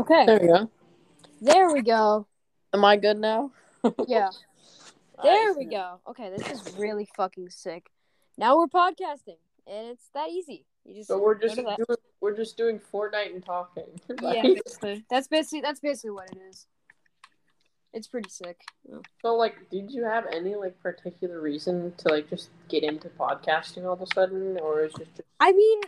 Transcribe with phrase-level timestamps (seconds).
[0.00, 0.70] Okay, There we go.
[1.42, 2.26] there we go.
[2.72, 3.52] Am I good now?
[4.08, 4.30] Yeah,
[5.22, 5.56] there Nice.
[5.58, 6.00] we go.
[6.08, 7.90] Okay, this is really fucking sick.
[8.38, 9.36] Now we're podcasting,
[9.66, 10.64] and it's that easy.
[10.86, 11.76] You just So we're just doing,
[12.22, 13.84] we're just doing Fortnite and talking.
[14.22, 15.04] yeah, basically.
[15.10, 16.66] That's basically that's basically what it is.
[17.92, 18.58] It's pretty sick.
[19.20, 23.84] So like, did you have any like particular reason to like just get into podcasting
[23.84, 25.80] all of a sudden, or is it just I mean,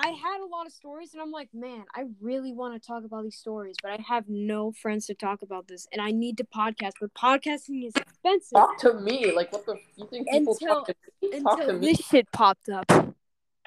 [0.00, 3.04] I had a lot of stories, and I'm like, man, I really want to talk
[3.04, 6.36] about these stories, but I have no friends to talk about this, and I need
[6.38, 6.92] to podcast.
[7.00, 8.52] But podcasting is expensive.
[8.56, 9.32] talk to me?
[9.34, 9.76] Like, what the?
[9.96, 11.40] You think people Until- talk to me?
[11.40, 11.86] Talk to Until me.
[11.88, 12.86] this shit popped up.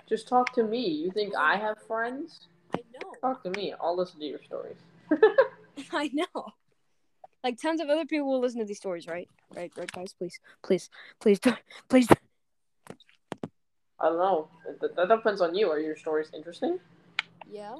[0.08, 0.88] Just talk to me.
[0.88, 2.48] You think I have friends?
[2.74, 3.12] I know.
[3.22, 3.74] Talk to me.
[3.82, 4.78] I'll listen to your stories.
[5.92, 6.46] I know.
[7.44, 9.28] Like tons of other people will listen to these stories, right?
[9.54, 10.14] Right, right, guys.
[10.18, 10.90] Please, please,
[11.20, 11.58] please, don't-
[11.90, 12.08] please.
[14.02, 14.48] I don't know.
[14.82, 15.70] That, that depends on you.
[15.70, 16.80] Are your stories interesting?
[17.50, 17.76] Yeah.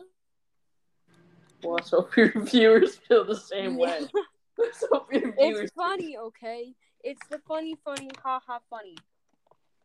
[1.64, 4.02] Well, so if your viewers feel the same way.
[4.74, 6.74] so if your viewers It's funny, okay?
[7.04, 8.96] It's the funny, funny, haha, funny.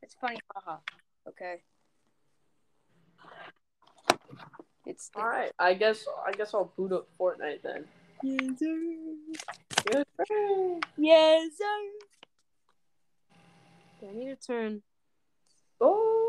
[0.02, 0.76] It's funny, haha.
[1.26, 1.62] Okay.
[4.84, 5.50] It's All right.
[5.58, 7.86] I guess I guess I'll boot up Fortnite then.
[8.22, 8.58] yes,
[10.28, 10.80] sir.
[10.96, 11.80] Yes, sir.
[14.08, 14.82] I need to turn.
[15.80, 16.25] Oh.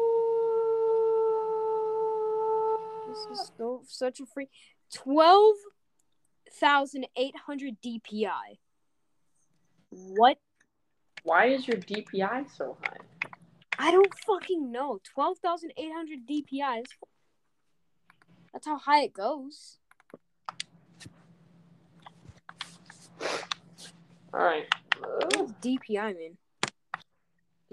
[3.18, 4.48] This is so such a free
[4.94, 5.56] twelve
[6.60, 8.60] thousand eight hundred DPI.
[9.90, 10.38] What?
[11.24, 12.98] Why is your DPI so high?
[13.80, 15.00] I don't fucking know.
[15.04, 16.76] Twelve thousand eight hundred DPI.
[16.76, 16.94] That's,
[18.54, 19.78] that's how high it goes.
[24.34, 24.66] All right.
[25.00, 26.38] What does DPI mean?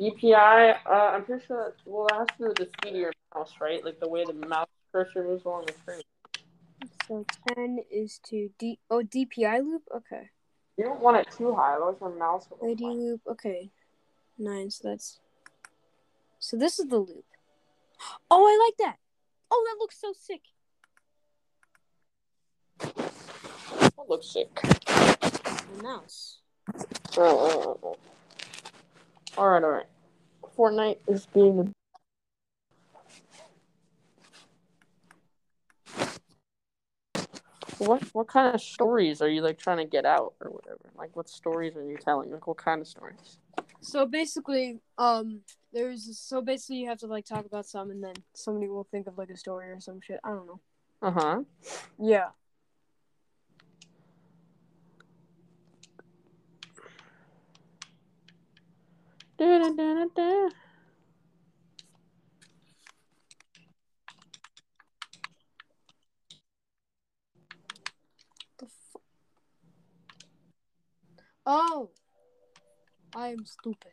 [0.00, 0.76] DPI.
[0.86, 1.64] Uh, I'm pretty sure.
[1.64, 3.84] That, well, it has to do with the speed of your mouse, right?
[3.84, 6.02] Like the way the mouse cursor along the screen.
[7.08, 8.78] So ten is to D.
[8.88, 9.82] Oh, DPI loop.
[9.94, 10.30] Okay.
[10.76, 12.70] You don't want it too high, otherwise your mouse will.
[12.70, 13.20] ID loop.
[13.28, 13.70] Okay.
[14.38, 14.70] Nine.
[14.70, 15.18] So that's.
[16.38, 17.24] So this is the loop.
[18.30, 18.98] Oh, I like that.
[19.50, 20.42] Oh, that looks so sick.
[22.78, 24.54] That looks sick.
[24.54, 26.38] The mouse.
[27.16, 27.96] Oh, oh, oh, oh.
[29.36, 29.86] All right, all right.
[30.56, 31.72] Fortnite is being.
[37.78, 40.90] What what kind of stories are you like trying to get out or whatever?
[40.96, 42.30] Like what stories are you telling?
[42.30, 43.38] Like what kind of stories?
[43.80, 45.40] So basically, um,
[45.72, 49.06] there's so basically you have to like talk about some, and then somebody will think
[49.06, 50.20] of like a story or some shit.
[50.24, 50.60] I don't know.
[51.02, 51.40] Uh huh.
[51.98, 52.28] Yeah.
[59.36, 60.10] The
[71.46, 71.90] oh,
[73.14, 73.92] I am stupid.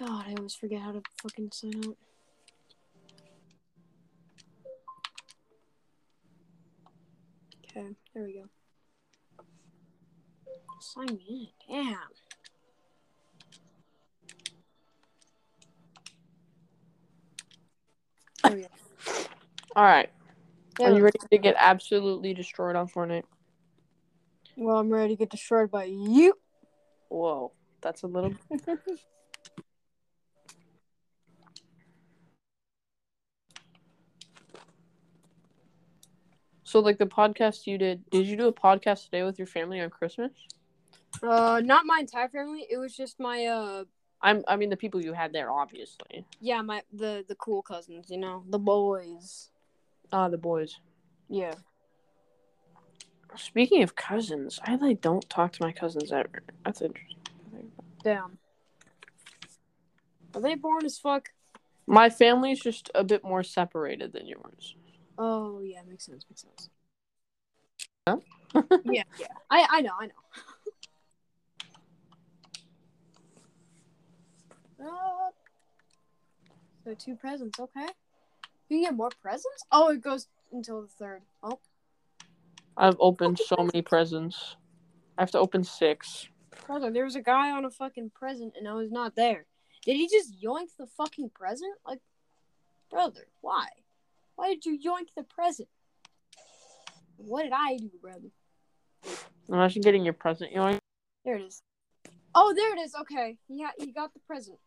[0.00, 1.96] God, I always forget how to fucking sign out.
[7.76, 8.48] Okay, there we go.
[10.80, 11.84] Sign me in.
[11.84, 11.98] Damn.
[18.42, 18.68] There we go.
[19.76, 20.10] All right.
[20.78, 23.24] There Are you ready to get absolutely destroyed on Fortnite?
[24.56, 26.34] Well, I'm ready to get destroyed by you.
[27.08, 28.34] Whoa, that's a little.
[36.70, 39.80] So, like the podcast you did, did you do a podcast today with your family
[39.80, 40.30] on Christmas?
[41.20, 42.64] Uh, not my entire family.
[42.70, 43.84] It was just my uh,
[44.22, 46.24] I'm, I mean, the people you had there, obviously.
[46.40, 48.06] yeah, my the the cool cousins.
[48.08, 49.49] You know, the boys.
[50.12, 50.78] Ah, the boys.
[51.28, 51.54] Yeah.
[53.36, 56.42] Speaking of cousins, I like don't talk to my cousins ever.
[56.64, 57.16] That's interesting.
[58.02, 58.38] Damn.
[60.34, 61.30] Are they born as fuck?
[61.86, 64.74] My family's just a bit more separated than yours.
[65.18, 66.24] Oh yeah, makes sense.
[66.28, 66.70] Makes sense.
[68.08, 68.16] Huh?
[68.84, 69.26] yeah, yeah.
[69.50, 69.92] I I know.
[69.98, 70.12] I know.
[74.80, 75.30] Uh,
[76.84, 77.60] so two presents.
[77.60, 77.86] Okay.
[78.70, 79.64] You get more presents.
[79.72, 81.22] Oh, it goes until the third.
[81.42, 81.58] Oh.
[82.76, 84.56] I've opened so many presents.
[85.18, 86.28] I have to open six.
[86.66, 89.46] Brother, there was a guy on a fucking present and I was not there.
[89.84, 91.74] Did he just yoink the fucking present?
[91.84, 91.98] Like,
[92.90, 93.66] brother, why?
[94.36, 95.68] Why did you yoink the present?
[97.16, 98.30] What did I do, brother?
[99.48, 100.54] Imagine getting your present.
[100.54, 100.78] Know,
[101.24, 101.62] There it is.
[102.34, 102.94] Oh, there it is.
[103.00, 104.58] Okay, he ha- he got the present.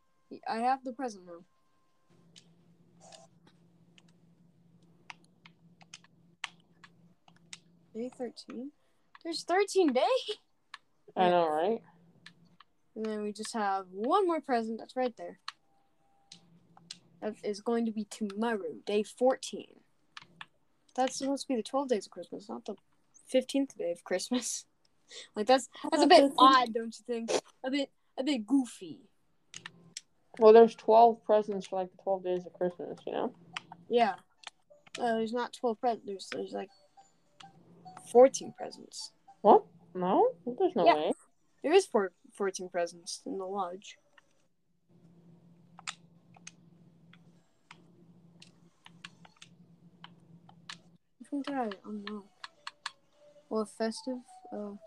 [0.47, 1.45] I have the present now.
[7.93, 8.71] Day 13?
[9.23, 10.03] There's 13 days?
[11.15, 11.81] I know, right?
[12.95, 15.39] And then we just have one more present that's right there.
[17.21, 19.65] That is going to be tomorrow, day 14.
[20.95, 22.75] That's supposed to be the 12 days of Christmas, not the
[23.33, 24.65] 15th day of Christmas.
[25.35, 27.29] Like that's that's a bit odd, don't you think?
[27.63, 29.01] A bit a bit goofy.
[30.39, 33.35] Well, there's 12 presents for like the 12 days of Christmas, you know?
[33.89, 34.15] Yeah.
[34.97, 36.05] Uh, there's not 12 presents.
[36.05, 36.69] There's, there's like
[38.13, 39.11] 14 presents.
[39.41, 39.65] What?
[39.95, 40.29] No?
[40.45, 40.93] There's no Yeah.
[40.93, 41.11] way.
[41.63, 43.97] There is four, 14 presents in the lodge.
[51.17, 52.25] Which one did I unlock?
[53.49, 54.19] Well, festive.
[54.51, 54.77] Oh,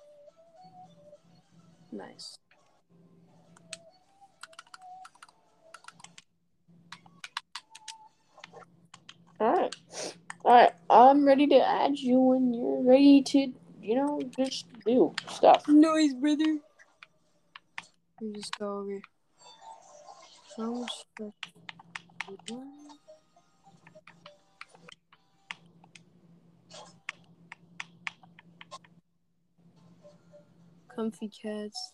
[1.91, 2.39] nice.
[9.41, 9.75] Alright.
[10.47, 10.75] Alright.
[10.89, 13.53] I'm ready to add you when you're ready to,
[13.83, 15.67] you know, just do stuff.
[15.67, 16.59] Noise, brother.
[18.21, 19.01] Let me just go over.
[20.55, 21.35] Stuff.
[30.95, 31.93] Comfy cats.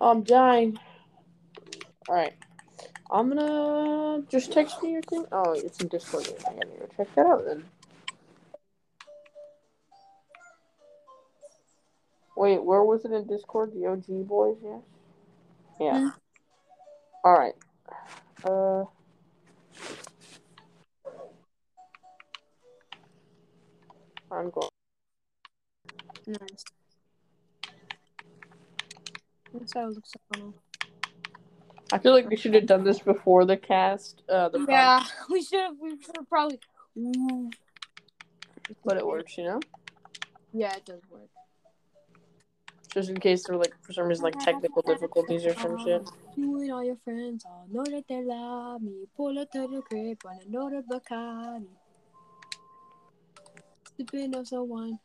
[0.00, 0.78] I'm dying.
[2.08, 2.34] Alright.
[3.14, 5.24] I'm gonna just text me your thing.
[5.30, 6.28] Oh, it's in Discord.
[6.48, 7.64] I gotta go check that out then.
[12.36, 13.72] Wait, where was it in Discord?
[13.72, 14.82] The OG boys, yes?
[15.80, 15.98] Yeah.
[16.00, 16.08] Hmm.
[17.24, 17.54] Alright.
[18.42, 18.84] Uh.
[24.32, 24.68] I'm going.
[26.26, 26.64] Nice.
[29.52, 30.54] That's how it looks like
[31.94, 34.22] I feel like we should have done this before the cast.
[34.28, 35.76] Uh, the Yeah, we should have.
[35.80, 36.58] We should have probably.
[36.98, 37.50] Ooh.
[38.84, 39.60] but it works, you know.
[40.52, 41.28] Yeah, it does work.
[42.92, 46.02] Just in case there like for some reason like technical difficulties or some shit.
[46.36, 49.06] You and all your friends all know that they love me.
[49.16, 51.68] Pull up to the crib on another Bacardi.
[53.96, 54.98] Sipping on some wine.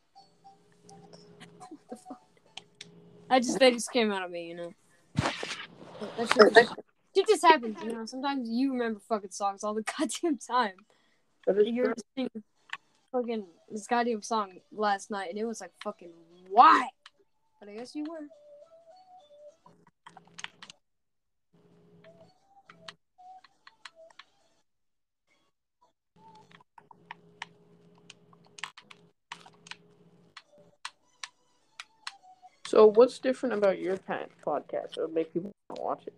[1.60, 2.22] What the fuck?
[3.30, 4.74] I just they just came out of me, you know.
[6.00, 6.76] That shit just,
[7.16, 8.06] shit just happens, you know.
[8.06, 10.76] Sometimes you remember fucking songs all the goddamn time.
[11.48, 12.44] You were just singing
[13.12, 16.12] fucking this goddamn song last night, and it was like fucking
[16.50, 16.88] why?
[17.60, 18.28] But I guess you were.
[32.68, 35.52] So what's different about your podcast that would make people
[35.90, 36.14] watch it?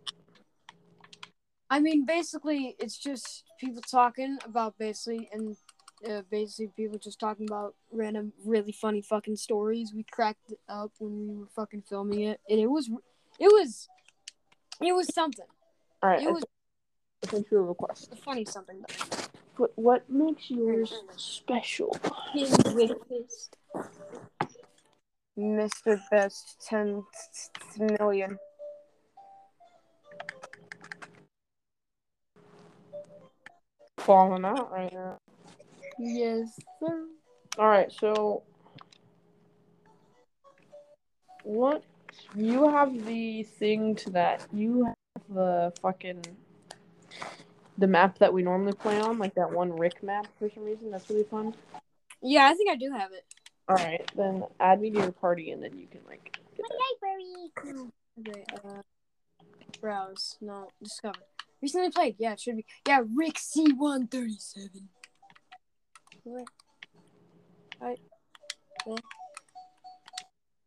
[1.69, 5.55] I mean, basically, it's just people talking about basically, and
[6.09, 9.93] uh, basically people just talking about random, really funny fucking stories.
[9.95, 12.89] We cracked it up when we were fucking filming it, and it was,
[13.39, 13.87] it was,
[14.81, 15.45] it was something.
[16.03, 16.43] All right, It I was
[17.23, 18.13] I sent you a request.
[18.25, 18.83] funny something.
[19.57, 21.95] But what makes yours special?
[25.37, 25.99] Mr.
[26.11, 27.03] Beast 10
[27.99, 28.37] million.
[34.01, 35.17] Falling out right now.
[35.99, 37.05] Yes, sir.
[37.57, 38.43] All right, so
[41.43, 41.83] what
[42.35, 44.95] you have the thing to that you have
[45.29, 46.23] the fucking
[47.77, 50.91] the map that we normally play on, like that one Rick map for some reason.
[50.91, 51.53] That's really fun.
[52.21, 53.25] Yeah, I think I do have it.
[53.67, 56.37] All right, then add me to your party, and then you can like.
[56.57, 56.69] That.
[57.63, 57.87] library.
[58.19, 58.81] Okay, uh,
[59.79, 60.37] browse.
[60.41, 61.19] No, discover.
[61.61, 62.15] Recently played.
[62.17, 62.65] Yeah, it should be.
[62.87, 64.69] Yeah, Rick C137.
[66.23, 66.47] What?
[67.81, 67.99] Alright.
[68.87, 68.95] Yeah.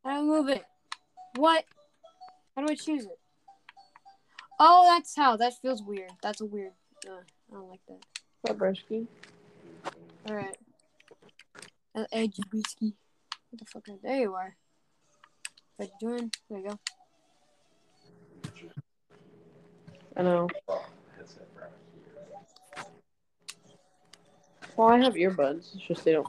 [0.05, 0.65] How do I move it?
[1.37, 1.65] What?
[2.57, 3.19] How do I choose it?
[4.61, 5.37] Oh, that's how.
[5.37, 6.11] That feels weird.
[6.23, 6.73] That's a weird.
[7.07, 7.99] Uh, I don't like that.
[8.43, 9.07] What, Bresky?
[10.29, 10.57] Alright.
[12.53, 12.95] Whiskey.
[13.51, 13.89] What the fuck?
[14.03, 14.57] There you are.
[15.77, 16.31] What you doing?
[16.49, 16.79] There you go.
[20.17, 20.49] I know.
[24.77, 25.75] Well, I have earbuds.
[25.75, 26.27] It's just they don't.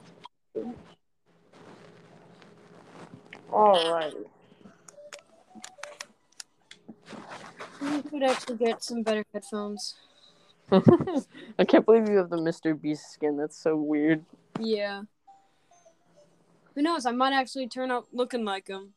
[3.52, 4.14] All right.
[7.82, 9.94] You could actually get some better headphones.
[10.72, 12.80] I can't believe you have the Mr.
[12.80, 13.36] Beast skin.
[13.36, 14.24] That's so weird.
[14.60, 15.02] Yeah.
[16.74, 17.06] Who knows?
[17.06, 18.92] I might actually turn out looking like him.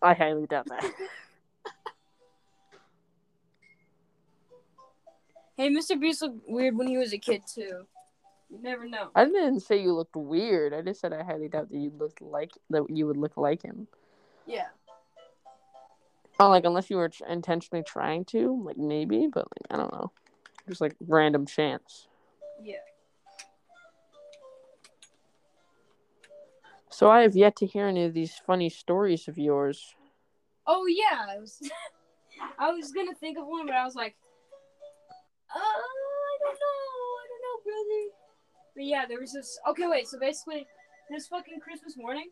[0.00, 0.84] I highly doubt that.
[5.56, 6.00] Hey, Mr.
[6.00, 7.86] Beast looked weird when he was a kid too.
[8.50, 9.10] You never know.
[9.14, 10.74] I didn't say you looked weird.
[10.74, 13.62] I just said I highly doubt that you looked like that you would look like
[13.62, 13.86] him.
[14.46, 14.68] Yeah.
[16.40, 20.10] Oh, like unless you were intentionally trying to, like maybe, but like I don't know,
[20.68, 22.08] just like random chance.
[22.62, 22.76] Yeah.
[26.90, 29.94] So I have yet to hear any of these funny stories of yours.
[30.66, 31.26] Oh yeah.
[31.28, 31.60] I was.
[32.58, 34.16] I was gonna think of one, but I was like,
[37.72, 38.02] brother.
[38.74, 39.58] But yeah, there was this.
[39.68, 40.08] Okay, wait.
[40.08, 40.66] So basically,
[41.10, 42.30] this fucking Christmas morning,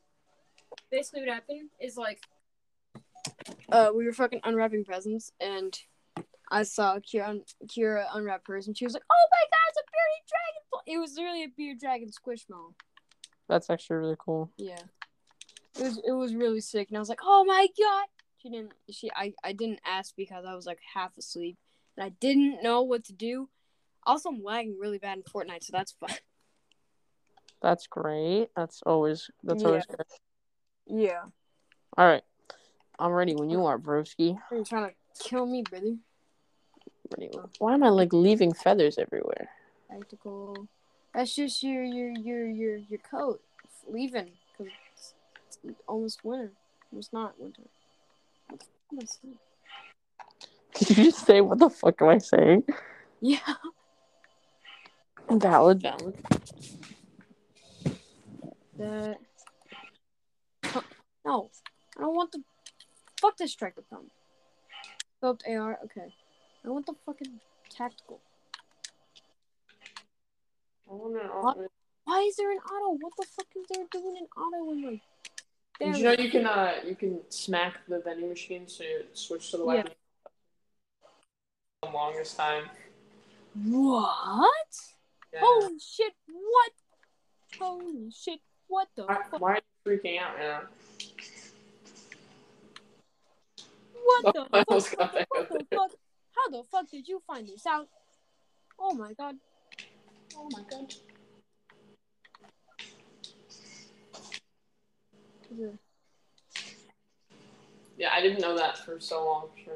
[0.91, 2.21] basically what happened is like,
[3.71, 5.79] uh, we were fucking unwrapping presents, and
[6.51, 9.85] I saw Kira, Kira unwrap hers, and she was like, "Oh my god, it's a
[9.91, 12.75] bearded dragon!" It was literally a bearded dragon squishmallow.
[13.49, 14.51] That's actually really cool.
[14.57, 14.81] Yeah.
[15.77, 18.07] It was it was really sick and I was like, "Oh my god."
[18.39, 21.59] She didn't she I I didn't ask because I was like half asleep
[21.97, 23.49] and I didn't know what to do.
[24.07, 26.11] Also, I'm lagging really bad in Fortnite, so that's fun.
[27.63, 28.49] That's great.
[28.57, 30.07] That's always that's always good.
[30.87, 31.23] Yeah.
[31.99, 32.23] All right,
[32.99, 34.39] I'm ready when you are, broski.
[34.51, 35.97] You're trying to kill me, brother.
[37.19, 37.31] Ready.
[37.59, 39.51] Why am I like leaving feathers everywhere?
[39.91, 40.69] Tactical.
[41.15, 45.15] That's just your your your your your coat It's leaving because it's,
[45.65, 46.53] it's almost winter.
[46.97, 47.63] It's not winter.
[48.49, 49.39] What the fuck am I saying?
[50.75, 52.65] Did you just say what the fuck am I saying?
[53.21, 53.39] Yeah.
[55.29, 56.15] Valid, valid.
[58.79, 59.19] That.
[60.65, 60.81] Huh,
[61.25, 61.51] No,
[61.97, 62.43] I don't want the.
[63.21, 64.11] Fuck this striker pump.
[65.23, 65.79] Scoped AR.
[65.85, 66.15] Okay.
[66.65, 68.21] I want the fucking tactical.
[70.87, 72.99] Why is there an auto?
[73.01, 75.01] What the fuck is there doing an auto in like?
[75.79, 79.51] Did you know you can uh you can smack the vending machine so you switch
[79.53, 79.85] to the Yeah.
[81.83, 82.65] The longest time.
[83.65, 84.77] What?
[85.33, 85.41] Yeah.
[85.43, 86.13] Holy shit!
[86.27, 86.73] What?
[87.59, 88.41] Holy shit!
[88.67, 89.41] What the Why, fuck?
[89.41, 90.63] why are you freaking out now?
[94.03, 94.65] What the Oh, fuck?
[94.69, 95.91] almost got that What the fuck?
[96.37, 97.89] How the fuck did you find this out?
[98.79, 99.37] Oh my god.
[100.37, 100.95] Oh my god.
[107.99, 109.49] Yeah, I didn't know that for so long.
[109.65, 109.73] for.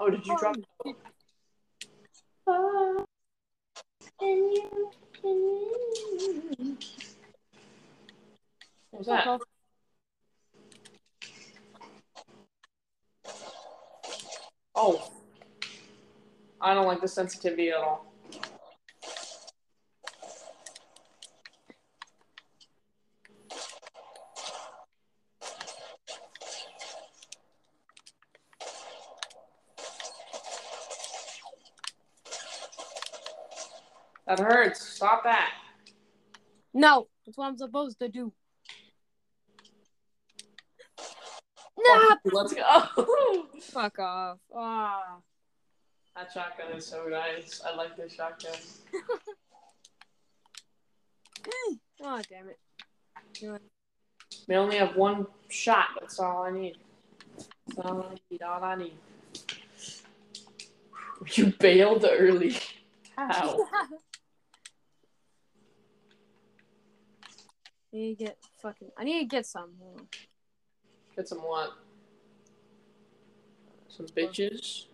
[0.00, 0.56] Oh, did you drop?
[2.46, 3.04] Holy
[4.18, 4.92] What
[8.92, 9.40] was that?
[14.74, 15.10] Oh,
[16.60, 18.13] I don't like the sensitivity at all.
[34.26, 34.80] That hurts.
[34.80, 35.52] Stop that.
[36.72, 38.32] No, that's what I'm supposed to do.
[41.76, 43.46] Nah, Let's go.
[43.60, 44.38] fuck off.
[44.54, 45.18] Ah,
[46.16, 47.60] that shotgun is so nice.
[47.66, 48.52] I like this shotgun.
[52.02, 52.58] oh damn it.
[53.40, 53.62] You know what?
[54.48, 55.88] We only have one shot.
[56.00, 56.76] That's all I need.
[57.66, 58.42] That's all I need.
[58.42, 58.94] All I need.
[61.32, 62.56] You bailed early.
[63.16, 63.58] How?
[67.94, 68.90] I need to get fucking.
[68.98, 69.70] I need to get some.
[71.14, 71.70] Get some what?
[73.86, 74.86] Some bitches.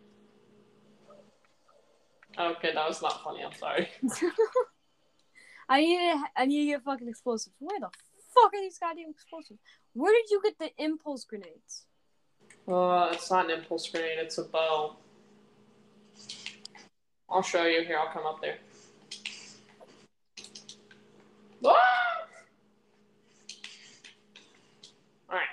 [2.39, 3.43] Okay, that was not funny.
[3.43, 3.89] I'm sorry.
[5.69, 6.25] I need to.
[6.37, 7.57] I need to get fucking explosives.
[7.59, 7.89] Where the
[8.35, 9.61] fuck are these goddamn explosives?
[9.95, 11.87] Where did you get the impulse grenades?
[12.69, 14.19] Uh, it's not an impulse grenade.
[14.19, 14.97] It's a bow.
[17.31, 17.97] I'll show you here.
[17.99, 18.59] I'll come up there.
[21.65, 22.01] Ah!
[25.31, 25.47] All right.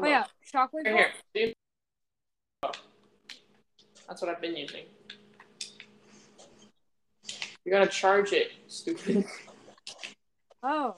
[0.00, 0.86] Oh yeah, chocolate.
[0.86, 1.10] Right here.
[1.34, 1.54] See?
[2.62, 2.70] Oh.
[4.06, 4.84] That's what I've been using.
[7.64, 9.24] You gotta charge it, stupid.
[10.62, 10.96] Oh,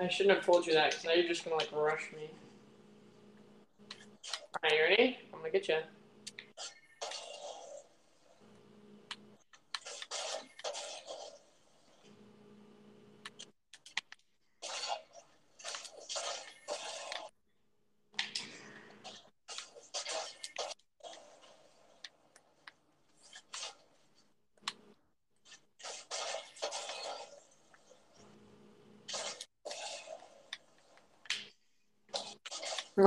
[0.00, 2.30] I shouldn't have told you that because now you're just gonna like rush me.
[4.64, 5.18] Alright, you ready?
[5.32, 5.78] I'm gonna get you.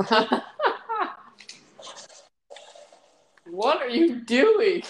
[3.50, 4.82] what are you doing?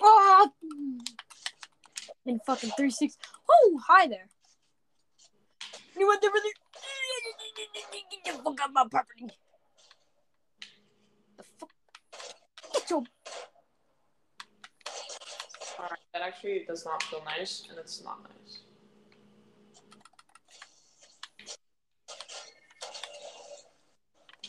[0.00, 0.50] Oh,
[2.24, 3.18] in fucking three six.
[3.50, 4.28] Oh, hi there.
[5.98, 6.52] You went there with the
[8.42, 9.28] Fuck up my property.
[11.36, 11.70] The fuck?
[12.72, 13.02] Get your.
[15.78, 18.60] Alright, that actually does not feel nice, and it's not nice.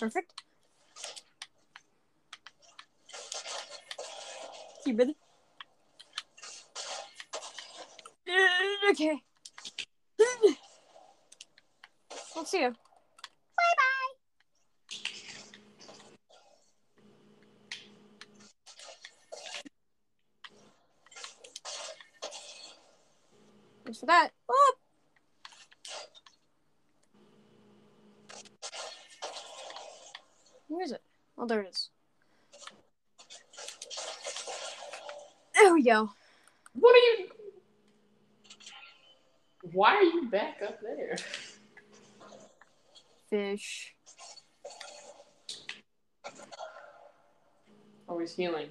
[0.05, 0.43] Perfect.
[4.85, 5.13] Brother.
[8.29, 9.19] Uh, Okay.
[12.35, 12.69] We'll see you.
[12.69, 14.13] Bye bye.
[23.83, 24.29] Thanks for that.
[24.49, 24.73] Oh.
[31.37, 31.89] Oh, there it is.
[35.53, 36.09] There we go.
[36.73, 37.27] What are you?
[39.73, 41.17] Why are you back up there?
[43.29, 43.93] Fish.
[48.07, 48.69] Always healing.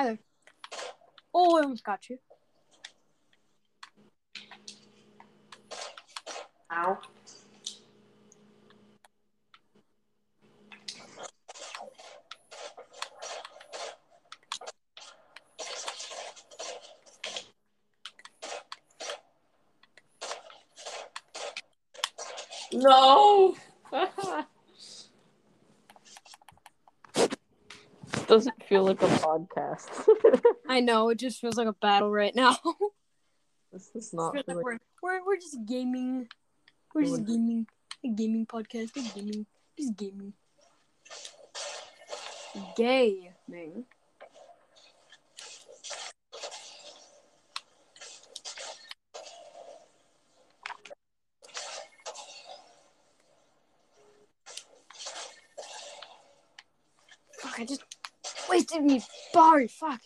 [0.00, 0.18] Hi there.
[1.34, 2.18] Oh, I almost got you.
[6.72, 6.98] Ow.
[22.72, 23.56] No.
[28.28, 29.88] Doesn't feel like a podcast.
[30.68, 32.56] I know it just feels like a battle right now.
[33.72, 34.34] this is not.
[34.34, 36.28] like we're, we're we're just gaming.
[36.94, 37.66] We're just gaming.
[38.04, 38.96] A gaming podcast.
[38.96, 39.46] A gaming.
[39.78, 40.32] Just gaming.
[42.76, 43.84] Gaming.
[57.40, 57.60] Fuck!
[57.60, 57.82] I just
[58.70, 59.02] wasted me
[59.32, 59.66] bar.
[59.68, 60.00] Fuck.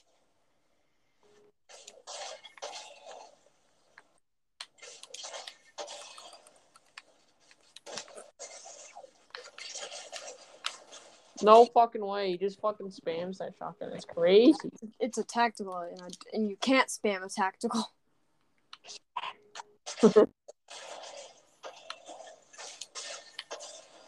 [11.42, 12.30] no fucking way.
[12.30, 13.92] He just fucking spams that shotgun.
[13.92, 14.54] It's crazy.
[14.98, 17.92] It's a tactical, and, I, and you can't spam a tactical.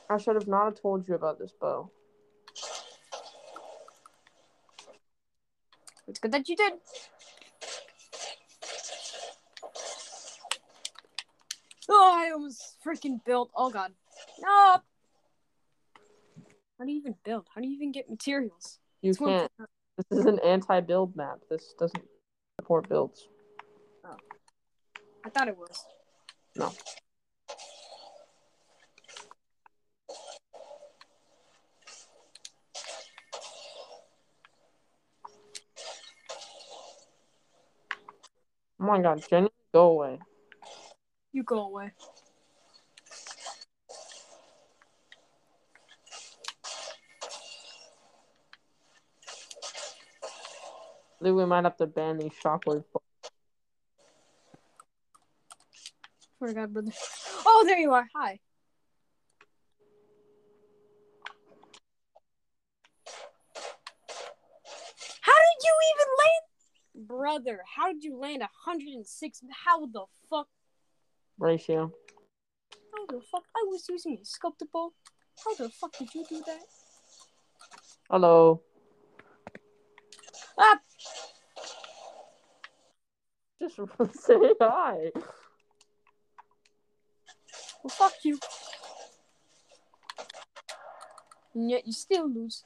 [0.08, 1.90] I should have not told you about this bow.
[6.08, 6.72] It's good that you did.
[11.88, 13.50] Oh, I almost freaking built.
[13.56, 13.92] Oh god.
[14.40, 14.76] No.
[16.78, 17.46] How do you even build?
[17.54, 18.78] How do you even get materials?
[19.02, 19.50] You It's can't.
[19.56, 19.66] thing-
[20.10, 21.38] This is an anti-build map.
[21.48, 22.04] This doesn't
[22.60, 23.28] support builds.
[24.04, 24.16] Oh.
[25.24, 25.84] I thought it was.
[26.54, 26.72] No.
[38.86, 40.20] Oh my god, Jenny, go away.
[41.32, 41.90] You go away.
[51.06, 52.84] I think we might have to ban these shockwave.
[52.92, 53.02] bo-
[56.38, 56.92] Swear to God, brother.
[57.46, 58.06] Oh, there you are.
[58.14, 58.38] Hi.
[65.20, 67.15] How did you even land?
[67.26, 69.40] Brother, how did you land 106?
[69.50, 70.46] How the fuck?
[71.40, 71.92] Ratio.
[72.94, 73.42] How the fuck?
[73.52, 74.94] I was using a sculptable.
[75.44, 76.60] How the fuck did you do that?
[78.08, 78.62] Hello.
[80.56, 80.78] Ah!
[83.60, 83.74] Just
[84.24, 85.10] say hi.
[87.82, 88.38] Well, fuck you.
[91.56, 92.62] And yet you still lose.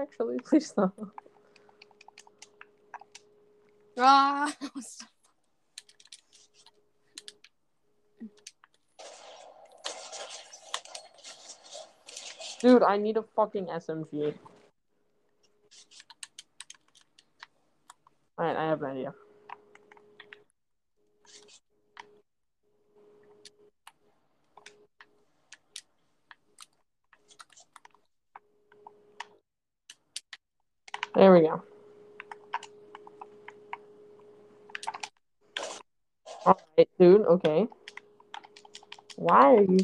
[0.00, 0.94] Actually, please stop.
[3.98, 4.54] Ah,
[12.60, 14.34] Dude, I need a fucking SMG.
[18.36, 19.14] Alright, I have an idea.
[31.14, 31.62] There we go.
[36.46, 37.68] Alright, dude, okay.
[39.16, 39.78] Why are you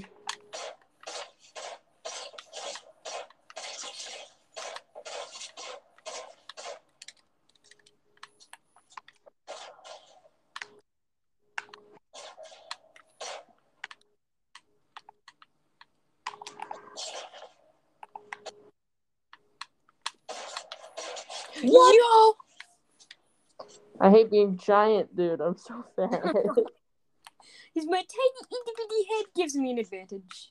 [21.62, 21.94] What?
[21.94, 22.34] Yo!
[24.34, 25.40] Being giant, dude.
[25.40, 26.10] I'm so fat.
[27.72, 30.50] He's my tiny itty bitty head gives me an advantage.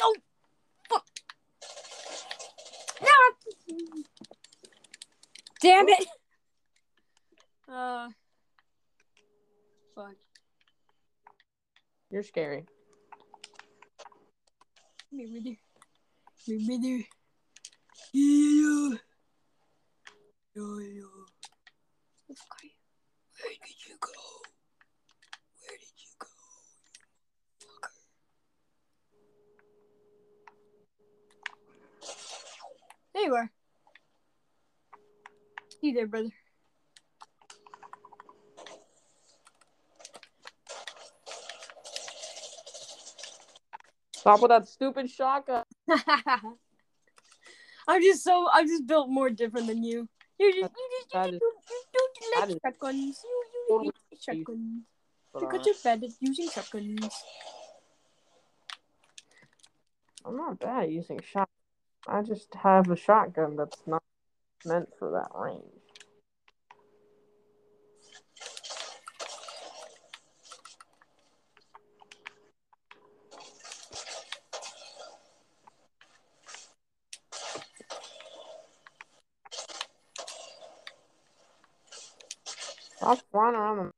[0.00, 0.14] Oh,
[0.88, 1.04] fuck!
[3.02, 3.76] No!
[5.60, 6.06] Damn it!
[7.68, 8.08] Uh.
[9.94, 10.14] Fuck.
[10.14, 10.14] You're scary.
[10.14, 10.14] Me brother.
[10.14, 10.14] Me brother.
[11.96, 12.05] Yeah.
[12.05, 12.05] Yo,
[20.88, 21.08] yo.
[22.30, 22.72] Okay.
[23.36, 24.12] Where did you go?
[25.60, 26.26] Where did you go?
[27.60, 27.92] you Fucker.
[33.12, 33.50] There you are.
[35.82, 36.32] You there, brother.
[44.26, 45.62] Stop with that stupid shotgun.
[47.88, 50.08] I'm just so I'm just built more different than you.
[50.40, 53.22] You just you just you, just, is- don't, you don't like shotguns.
[53.22, 54.82] You you totally hate shotguns
[55.32, 57.14] because you're bad at using shotguns.
[60.24, 61.48] I'm not bad at using shot.
[62.08, 64.02] I just have a shotgun that's not
[64.64, 65.75] meant for that range.
[83.06, 83.90] Stop flying around the.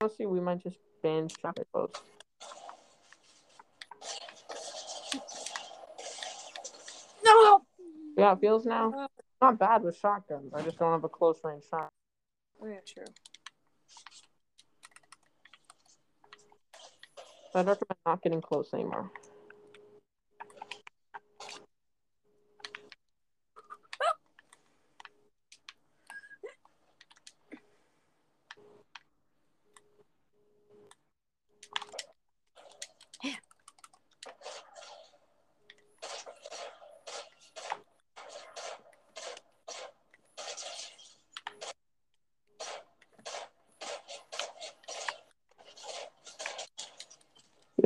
[0.00, 1.92] Honestly, we might just ban shotgun bows.
[7.24, 7.62] No.
[8.18, 8.92] How it feels now?
[8.92, 9.06] Uh,
[9.40, 10.52] not bad with shotguns.
[10.52, 11.90] I just don't have a close range shot.
[12.60, 13.04] Oh yeah, true.
[17.54, 19.12] I'd recommend not getting close anymore.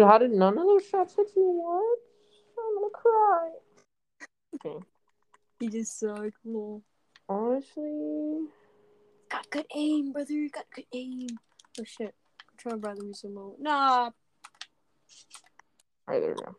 [0.07, 1.43] How did none of those shots hit you?
[1.43, 1.99] What?
[2.59, 3.51] I'm gonna cry.
[4.55, 4.85] Okay.
[5.61, 6.37] He just sucked.
[6.45, 6.83] Lol.
[7.29, 8.49] Honestly,
[9.31, 10.49] Got good aim, brother.
[10.53, 11.29] Got good aim.
[11.81, 12.15] Oh shit.
[12.51, 13.57] Control brother is remote.
[13.59, 14.11] Nah.
[16.09, 16.57] alright, there we go.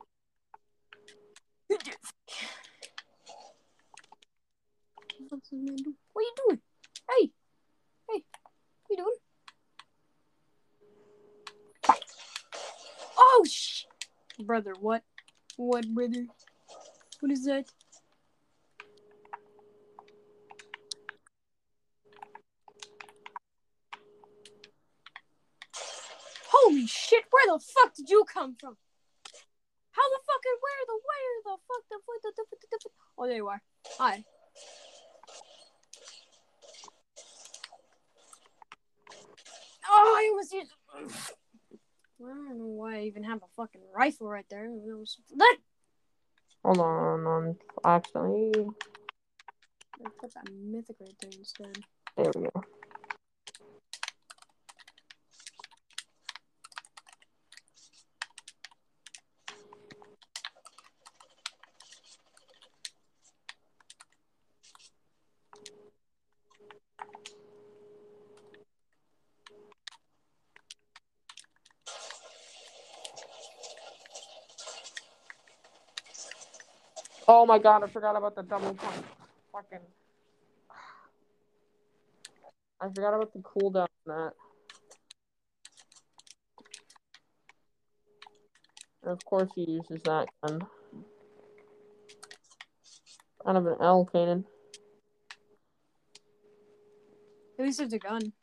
[5.29, 5.93] What's this man do?
[6.13, 6.61] What are you doing?
[7.09, 7.31] Hey,
[8.09, 8.23] hey,
[8.87, 9.15] what you doing?
[13.17, 13.85] Oh sh!
[14.45, 15.01] Brother, what?
[15.57, 16.27] What, brother?
[17.19, 17.65] What is that?
[26.51, 27.23] Holy shit!
[27.31, 28.77] Where the fuck did you come from?
[29.91, 33.25] How the fucking where the where the fuck the fuck the, the, the, the, Oh,
[33.25, 33.61] there you are.
[33.97, 34.23] Hi.
[39.89, 40.71] Oh, I almost used.
[42.21, 44.69] I don't know why I even have a fucking rifle right there.
[44.69, 45.17] Was-
[46.63, 48.51] Hold on, on accidentally.
[50.03, 51.77] I put that mythic right there instead.
[52.17, 52.63] There we go.
[77.45, 79.05] Oh my god, I forgot about the double pump.
[79.51, 79.85] Fucking.
[82.81, 84.33] I forgot about the cooldown on that.
[89.03, 90.65] And of course he uses that gun.
[93.45, 94.09] Kind of an L.
[97.59, 98.33] At least it's a gun.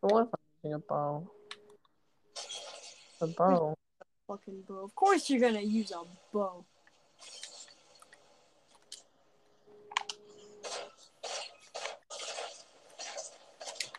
[0.00, 1.30] What if I'm using a bow?
[3.20, 3.78] A bow.
[4.26, 4.82] Fucking bow.
[4.82, 6.64] Of course you're gonna use a bow.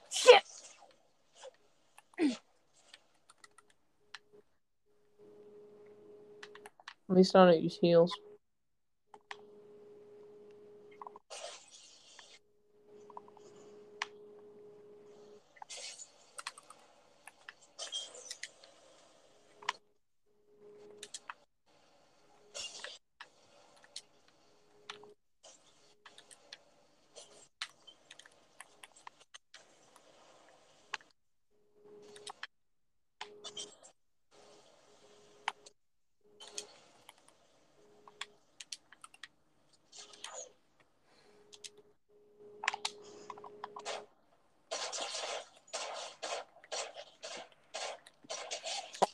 [0.10, 0.44] Shit!
[2.20, 2.38] At
[7.14, 8.12] least I don't use heals.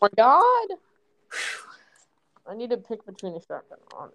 [0.01, 0.77] Oh my god!
[2.47, 4.09] I need to pick between a shotgun on.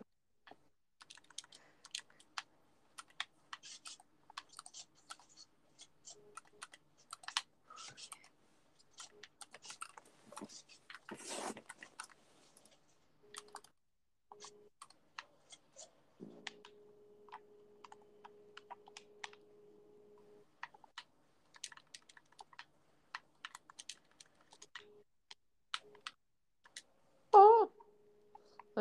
[27.37, 27.69] Oh!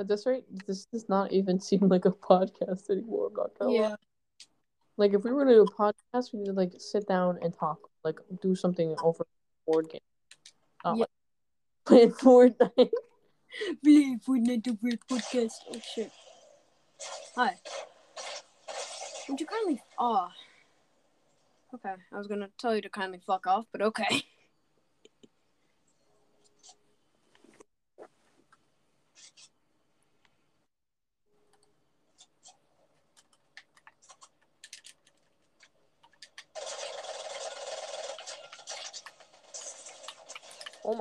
[0.04, 3.28] At this rate, this does not even seem like a podcast anymore.
[3.28, 3.80] I'm not gonna lie.
[3.80, 3.96] Yeah.
[4.98, 7.54] Like if we were to do a podcast, we need to like sit down and
[7.58, 9.26] talk, like do something over
[9.66, 10.02] board game.
[10.84, 11.00] Not Yeah.
[11.04, 11.10] like
[11.86, 12.90] playing Fortnite.
[13.82, 15.54] Need to read podcast.
[15.74, 16.12] Oh shit.
[17.38, 17.56] Hi.
[19.30, 20.28] Would you kindly oh
[21.76, 21.94] Okay.
[22.12, 24.24] I was gonna tell you to kindly fuck off, but okay.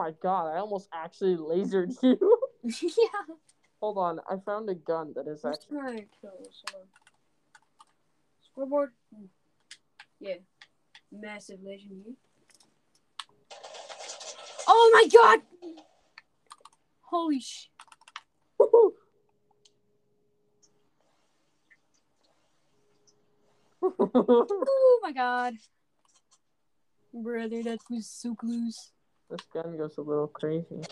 [0.03, 2.19] My god, I almost actually lasered you.
[2.65, 3.35] yeah.
[3.81, 5.79] Hold on, I found a gun that is actually.
[5.79, 6.31] trying to kill?
[6.33, 6.87] Hold.
[8.51, 8.91] Scoreboard?
[10.19, 10.35] Yeah.
[11.13, 12.17] Massive legend.
[14.67, 15.41] Oh my god!
[17.03, 17.69] Holy sh.
[24.05, 25.55] Oh my god.
[27.13, 28.93] Brother, that was so close.
[29.33, 30.83] This gun goes a little crazy.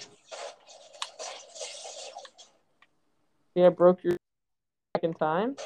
[3.53, 4.17] See, I broke your
[4.97, 5.57] second time.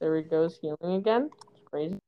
[0.00, 1.30] There he goes, healing again.
[1.50, 1.98] It's crazy.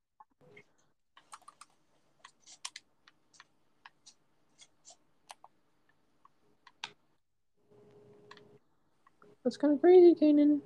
[9.43, 10.61] That's kind of crazy, Kanan.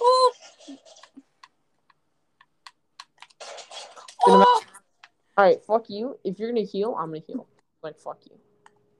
[0.00, 0.32] Oh!
[4.24, 4.62] Cinema- oh!
[5.36, 6.18] All right, fuck you.
[6.22, 7.48] If you're gonna heal, I'm gonna heal.
[7.82, 8.38] Like fuck you.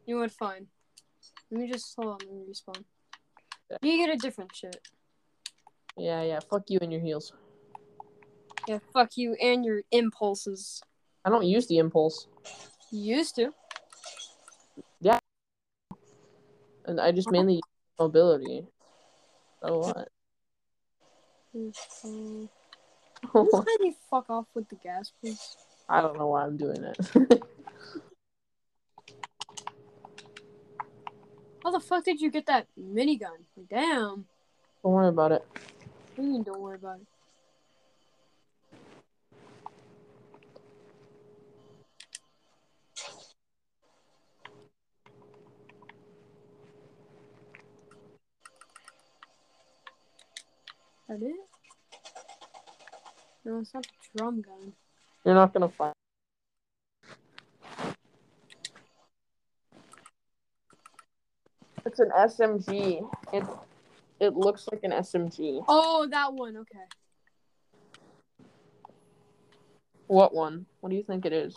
[0.06, 0.32] You know what?
[0.32, 0.66] Fine.
[1.50, 2.18] Let me just hold on.
[2.26, 2.84] Let me respawn.
[3.82, 4.76] You get a different shit.
[5.96, 6.40] Yeah, yeah.
[6.40, 7.32] Fuck you and your heals.
[8.66, 10.82] Yeah, fuck you and your impulses.
[11.24, 12.26] I don't use the impulse,
[12.90, 13.52] You used to.
[15.00, 15.18] Yeah.
[16.84, 17.62] And I just mainly use
[17.98, 18.66] mobility.
[19.62, 20.08] So what?
[23.32, 25.56] Can you fuck off with the gas, please?
[25.88, 26.96] I don't know why I'm doing it.
[31.62, 33.44] How the fuck did you get that minigun?
[33.70, 34.26] Damn.
[34.82, 35.44] don't worry about it.
[36.18, 37.06] You don't worry about it?
[51.08, 51.34] That it?
[53.44, 54.72] No, it's not the drum gun.
[55.24, 55.94] You're not gonna find.
[61.86, 63.08] It's an SMG.
[63.32, 63.44] It
[64.20, 65.64] it looks like an SMG.
[65.68, 66.56] Oh, that one.
[66.56, 66.84] Okay.
[70.06, 70.66] What one?
[70.80, 71.54] What do you think it is?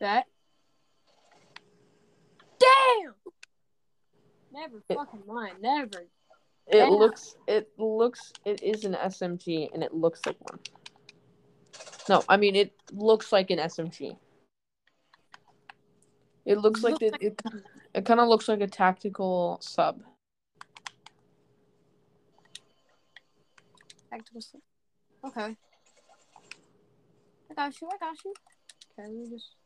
[0.00, 0.24] That.
[2.58, 3.14] Damn.
[4.52, 5.60] Never It- fucking mind.
[5.60, 6.06] Never.
[6.68, 6.88] It Yeah.
[6.88, 7.36] looks.
[7.46, 8.32] It looks.
[8.44, 10.60] It is an SMG, and it looks like one.
[12.08, 14.18] No, I mean it looks like an SMG.
[16.44, 17.16] It looks like it.
[17.20, 17.42] It,
[17.94, 20.02] it kind of looks like a tactical sub.
[24.10, 24.60] Tactical stuff.
[25.24, 25.56] Okay.
[27.50, 27.88] I got you.
[27.92, 28.34] I got you.
[28.98, 29.56] Okay, let me just.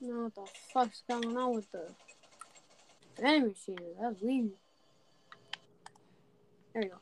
[0.00, 1.88] No, what the fuck's going on with the
[3.22, 3.82] enemy shooter?
[4.00, 4.50] That's weird.
[6.72, 6.98] There you go.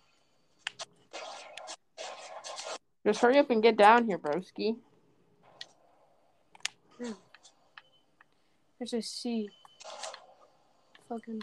[3.06, 4.76] Just hurry up and get down here, broski.
[8.80, 9.48] Let's just see.
[11.08, 11.42] Fucking.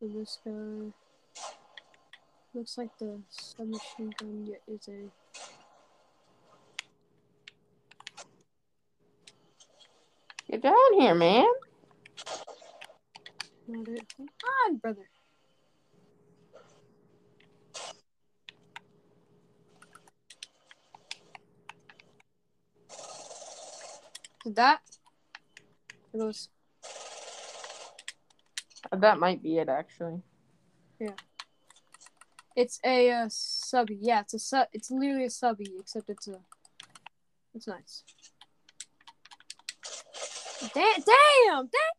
[0.00, 0.92] So this guy
[2.54, 5.10] looks like the submachine gun is a
[10.50, 11.46] Get down here, man.
[13.66, 14.28] Come
[14.66, 15.08] on, brother.
[24.46, 24.80] That?
[26.14, 26.48] It goes.
[28.90, 30.22] That might be it, actually.
[30.98, 31.10] Yeah.
[32.56, 33.98] It's a uh, subby.
[34.00, 34.68] Yeah, it's a sub.
[34.72, 36.40] It's literally a subby, except it's a.
[37.54, 38.04] It's nice.
[40.74, 40.94] Damn!
[41.02, 41.68] Damn!
[41.68, 41.94] Damn!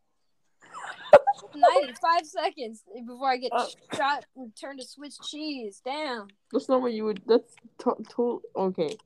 [1.54, 3.66] Ninety-five seconds before I get Uh.
[3.96, 5.80] shot and turned to Swiss cheese.
[5.84, 6.28] Damn.
[6.52, 7.22] That's not what you would.
[7.26, 8.96] That's to- to- okay.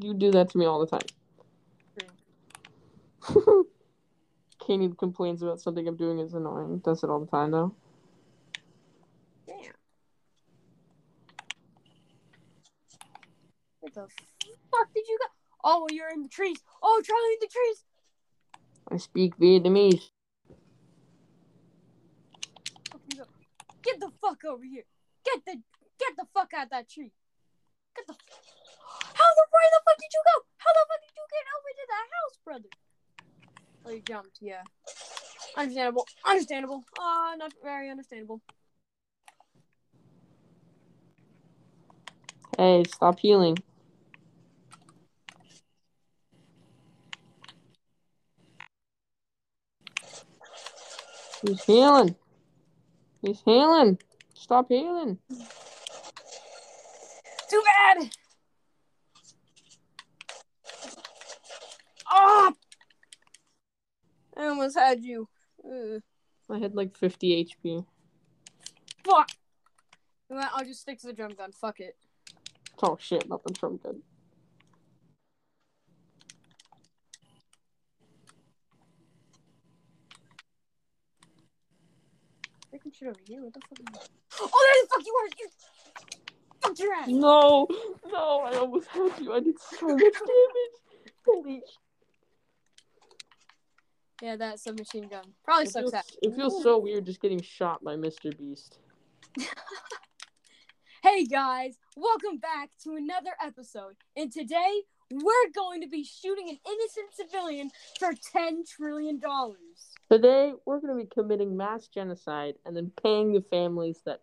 [0.00, 1.06] You do that to me all the time.
[4.58, 6.78] Katie complains about something I'm doing is annoying.
[6.78, 7.74] Does it all the time though.
[9.46, 9.56] Damn.
[13.80, 14.08] Where the
[14.70, 15.26] fuck did you go?
[15.64, 16.58] Oh, you're in the trees.
[16.82, 17.84] Oh, Charlie in the trees.
[18.90, 20.10] I speak Vietnamese.
[22.90, 23.24] Fuck you go.
[23.82, 24.84] Get the fuck over here.
[25.24, 25.60] Get the
[25.98, 27.12] get the fuck out that tree.
[27.96, 28.14] Get the.
[29.14, 30.44] How the where the fuck did you go?
[30.58, 32.70] How the fuck did you get over to that house, brother?
[33.86, 34.38] Oh, you jumped.
[34.40, 34.62] Yeah.
[35.56, 36.06] Understandable.
[36.24, 36.84] Understandable.
[36.98, 38.40] Uh, not very understandable.
[42.56, 43.58] Hey, stop healing.
[51.46, 52.16] He's healing.
[53.20, 53.98] He's healing.
[54.34, 55.18] Stop healing.
[57.50, 58.10] Too bad.
[62.10, 62.52] Oh!
[64.36, 65.28] I almost had you.
[65.64, 66.02] Ugh.
[66.50, 67.84] I had like 50 HP.
[69.04, 69.30] Fuck.
[70.28, 70.50] What?
[70.54, 71.52] I'll just stick to the drum gun.
[71.52, 71.96] Fuck it.
[72.82, 74.02] Oh shit, not the drum gun.
[82.72, 83.42] Freaking shit over here.
[83.42, 83.78] What the fuck?
[83.78, 84.08] Is that?
[84.40, 85.28] Oh, there the fuck you are.
[85.38, 85.48] You.
[86.62, 87.08] Fuck your ass.
[87.08, 87.66] No,
[88.10, 89.32] no, I almost had you.
[89.34, 91.12] I did so much damage.
[91.26, 91.62] Holy
[94.22, 96.16] Yeah, that submachine gun probably It sucks feels, ass.
[96.22, 98.36] it feels so weird just getting shot by Mr.
[98.36, 98.78] Beast.
[101.02, 103.92] Hey guys, welcome back to another episode.
[104.16, 104.80] And today
[105.12, 109.92] we're going to be shooting an innocent civilian for ten trillion dollars.
[110.14, 114.20] Today, we're going to be committing mass genocide and then paying the families that.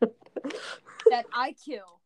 [0.00, 1.98] that I kill.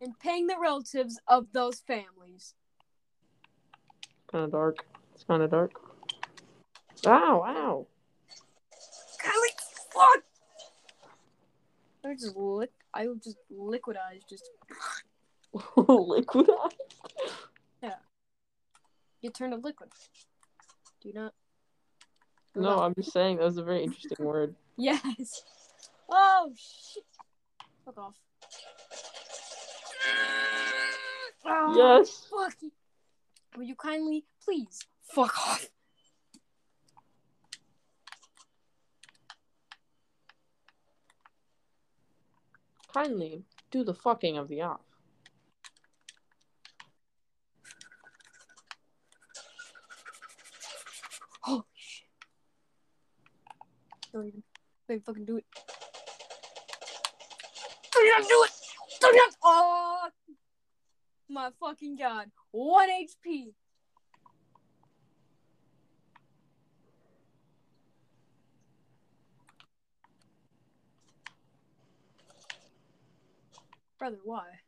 [0.00, 2.54] And paying the relatives of those families.
[4.30, 4.86] kind of dark.
[5.14, 5.72] It's kind of dark.
[7.04, 7.42] Wow!
[7.42, 7.86] Wow!
[9.22, 10.22] Kylie, fuck!
[12.02, 12.72] I just lick.
[12.94, 14.26] I just liquidize.
[14.26, 14.48] Just
[15.76, 16.72] Liquidized.
[19.20, 19.90] get turned to liquid.
[21.02, 21.34] Do you not?
[22.54, 24.54] No, I'm just saying that was a very interesting word.
[24.78, 25.42] Yes.
[26.10, 27.04] Oh shit!
[27.84, 28.14] Fuck off.
[31.44, 32.26] Oh, Yes.
[32.30, 32.72] Fuck you.
[33.56, 35.68] Will you kindly, please, fuck off?
[42.94, 44.80] Kindly do the fucking of the off.
[54.12, 54.42] Dorian.
[54.86, 55.44] Baby, fucking do it.
[57.92, 58.50] Dorian, do it!
[59.00, 59.24] Dorian!
[59.42, 60.08] Oh!
[61.28, 62.30] My fucking god.
[62.50, 63.54] 1 HP.
[73.98, 74.61] Brother, why?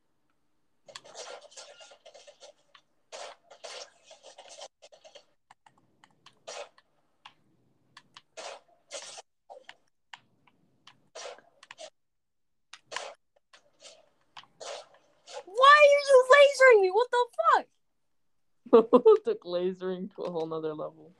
[19.24, 21.12] Took lasering to a whole nother level.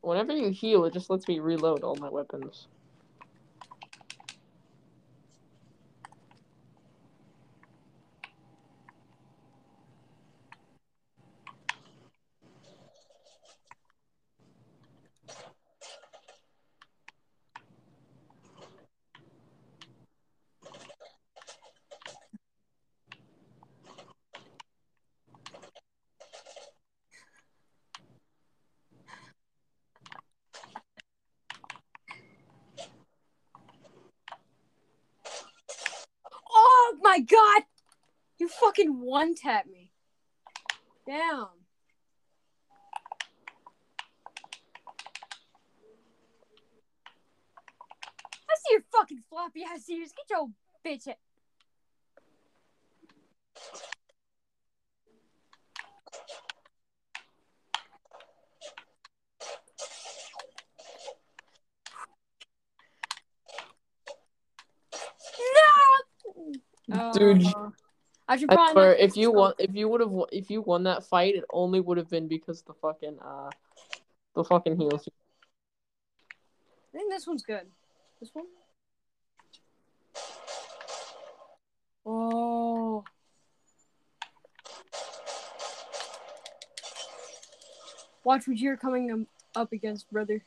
[0.00, 2.66] Whenever you heal, it just lets me reload all my weapons.
[36.50, 37.62] Oh my god!
[38.38, 39.90] You fucking one tap me.
[41.06, 41.46] Damn.
[48.48, 50.12] I see your fucking floppy ass ears.
[50.14, 50.48] Get your
[50.84, 51.06] bitch.
[51.06, 51.16] a-
[66.88, 67.05] No!
[67.18, 67.46] Dude,
[68.28, 68.72] I should probably.
[68.72, 71.80] swear, if you won, if you would have, if you won that fight, it only
[71.80, 73.50] would have been because the fucking, uh,
[74.34, 75.08] the fucking heels.
[76.94, 77.66] I think this one's good.
[78.20, 78.46] This one?
[82.04, 83.04] Oh.
[88.24, 90.42] Watch what you're coming um, up against, brother.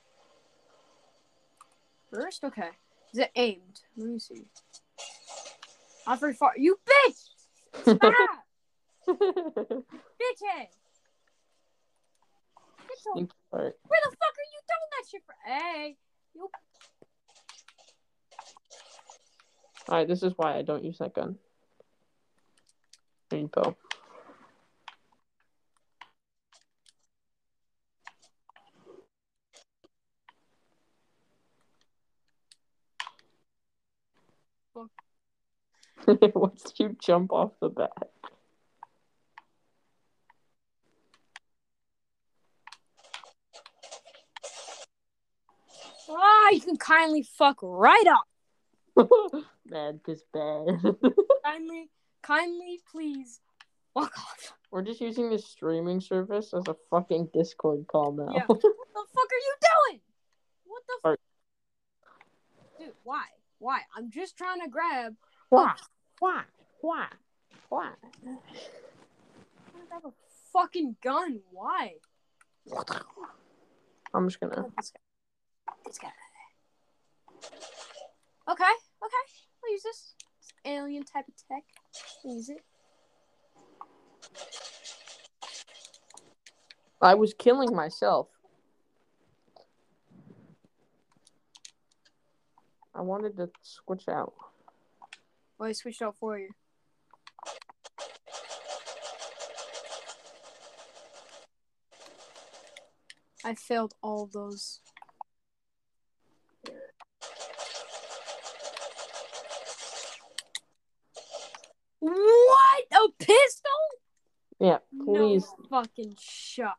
[2.11, 2.43] First?
[2.43, 2.69] Okay.
[3.13, 3.81] Is it aimed?
[3.95, 4.45] Let me see.
[6.07, 6.53] Not very far.
[6.57, 7.17] You bitch!
[7.81, 7.99] Stop!
[9.07, 10.67] bitch head!
[12.87, 13.79] Get your- Think about it.
[13.87, 15.35] Where the fuck are you throwing that shit for?
[15.45, 15.97] Hey!
[16.33, 16.49] You
[19.87, 21.37] Alright, this is why I don't use that gun.
[23.31, 23.75] Rainbow.
[34.75, 34.89] Fuck.
[36.35, 37.91] Once you jump off the bat.
[46.09, 48.25] Ah, you can kindly fuck right up.
[49.67, 50.65] bad, just bad.
[51.45, 51.89] Kindly,
[52.23, 53.39] kindly, please,
[53.93, 54.53] fuck off.
[54.71, 58.31] We're just using this streaming service as a fucking Discord call now.
[58.33, 58.43] Yeah.
[58.47, 58.73] What the
[59.13, 60.01] fuck are you doing?
[60.65, 61.19] What the fuck?
[62.79, 63.23] Dude, why?
[63.59, 63.81] Why?
[63.95, 65.15] I'm just trying to grab.
[65.49, 65.73] why?
[66.19, 66.43] Why?
[66.81, 67.07] Why?
[67.69, 67.91] Why?
[68.23, 68.37] To
[69.87, 70.11] grab a
[70.51, 71.39] fucking gun.
[71.51, 71.93] Why?
[74.13, 74.55] I'm just gonna.
[74.55, 74.83] Guy.
[75.85, 76.09] This guy.
[78.49, 78.63] Okay,
[79.03, 79.25] okay.
[79.63, 80.15] I'll use this.
[80.41, 81.63] This alien type of tech.
[82.25, 82.63] I'll use it.
[87.01, 88.27] I was killing myself.
[92.93, 94.33] I wanted to switch out.
[95.59, 96.51] Oh, I switched out for you.
[103.43, 104.79] I failed all those.
[111.99, 112.83] What?
[112.91, 113.71] A pistol?
[114.59, 115.45] Yeah, please.
[115.59, 116.77] No fucking shot.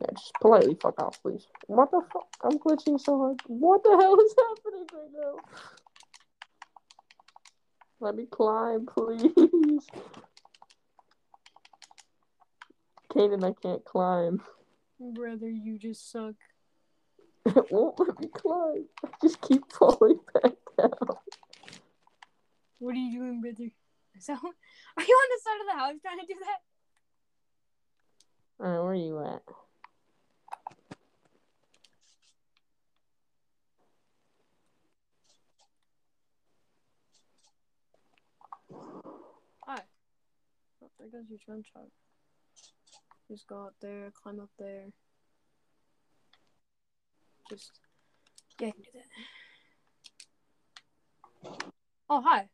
[0.00, 1.46] Yeah, just politely fuck off, please.
[1.66, 2.28] What the fuck?
[2.44, 3.40] I'm glitching so hard.
[3.46, 5.34] What the hell is happening right now?
[8.00, 9.86] Let me climb, please.
[13.12, 14.40] Kaden, I can't climb.
[15.00, 16.34] Brother, you just suck.
[17.56, 18.84] It won't let me climb.
[19.04, 20.90] I just keep falling back down.
[22.78, 23.70] What are you doing, brother?
[24.20, 24.38] So, Are
[25.02, 26.60] you on the side of the house trying to do that?
[28.64, 29.42] Alright, where are you at?
[40.98, 41.86] There goes your jump shot.
[43.30, 44.86] Just go up there, climb up there.
[47.48, 47.70] Just
[48.60, 49.04] yeah, I can do that.
[52.10, 52.48] Oh hi.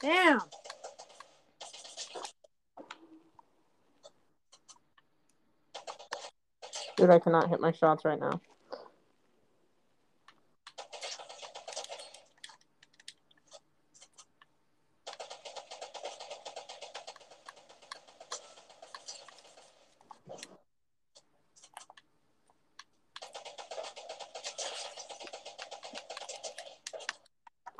[0.00, 0.40] Damn.
[7.10, 8.40] I cannot hit my shots right now.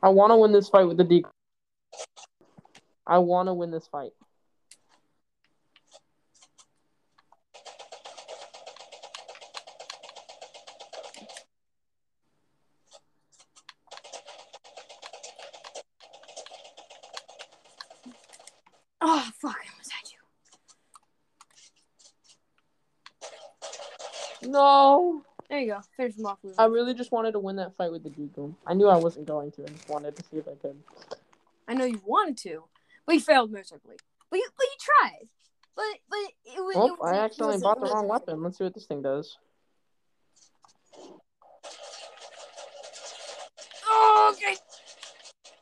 [0.02, 1.24] I want to win this fight with the D.
[3.06, 4.12] I want to win this fight.
[25.96, 26.12] There you.
[26.12, 26.58] Finish him off with.
[26.58, 28.54] I really just wanted to win that fight with the Deagle.
[28.66, 29.64] I knew I wasn't going to.
[29.64, 30.76] I just wanted to see if I could.
[31.66, 32.64] I know you wanted to,
[33.06, 33.96] but you failed miserably.
[34.30, 35.28] But you, but you tried.
[35.76, 36.18] But but
[36.56, 36.76] it was.
[36.76, 38.42] Oh, it was, I accidentally bought the wrong weapon.
[38.42, 39.38] Let's see what this thing does.
[43.86, 44.56] Oh, okay.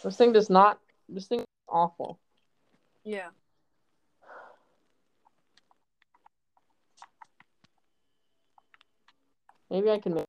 [0.02, 0.80] This thing does not.
[1.08, 2.18] This thing is awful.
[3.04, 3.28] Yeah.
[9.72, 10.26] Maybe I can make.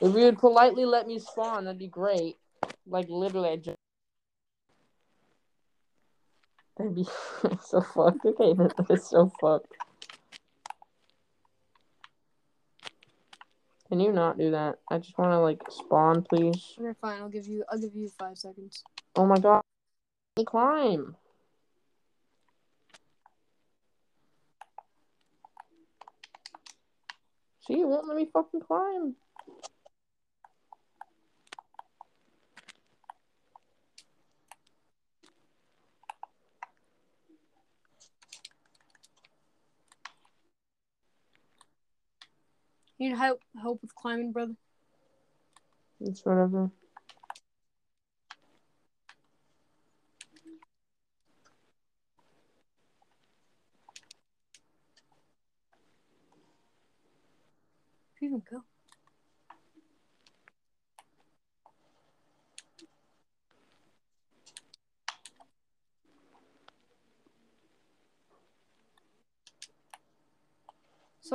[0.00, 2.38] If you would politely let me spawn, that'd be great.
[2.88, 3.76] Like literally, I just.
[6.76, 7.04] That'd be
[7.64, 8.26] so fucked.
[8.26, 9.72] Okay, that is so fucked.
[13.88, 14.80] Can you not do that?
[14.90, 16.74] I just want to like spawn, please.
[16.80, 17.20] Okay, fine.
[17.20, 17.64] I'll give you.
[17.70, 18.82] I'll give you five seconds.
[19.14, 19.62] Oh my god.
[20.36, 21.16] Let me climb.
[27.66, 29.16] See, it won't let me fucking climb.
[42.98, 44.54] You need help help with climbing, brother.
[46.00, 46.70] It's whatever.
[58.18, 58.62] Where you even go?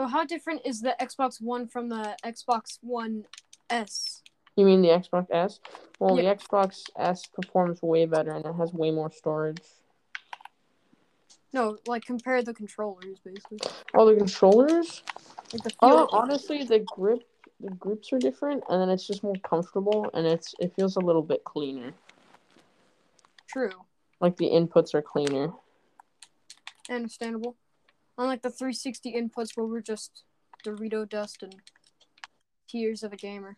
[0.02, 3.26] So how different is the Xbox One from the Xbox One
[3.70, 4.24] S?
[4.56, 5.60] You mean the Xbox S?
[6.00, 6.34] Well, Yeah.
[6.34, 9.62] the Xbox S performs way better and it has way more storage.
[11.54, 13.60] No, like compare the controllers basically.
[13.94, 15.04] Oh, the controllers?
[15.54, 17.22] Like the Oh, honestly, the grip,
[17.60, 21.00] the grips are different, and then it's just more comfortable, and it's it feels a
[21.00, 21.94] little bit cleaner.
[23.46, 23.86] True.
[24.20, 25.54] Like the inputs are cleaner.
[26.90, 27.56] Understandable.
[28.18, 30.24] Unlike the 360 inputs where we're just
[30.66, 31.56] Dorito dust and
[32.68, 33.58] tears of a gamer.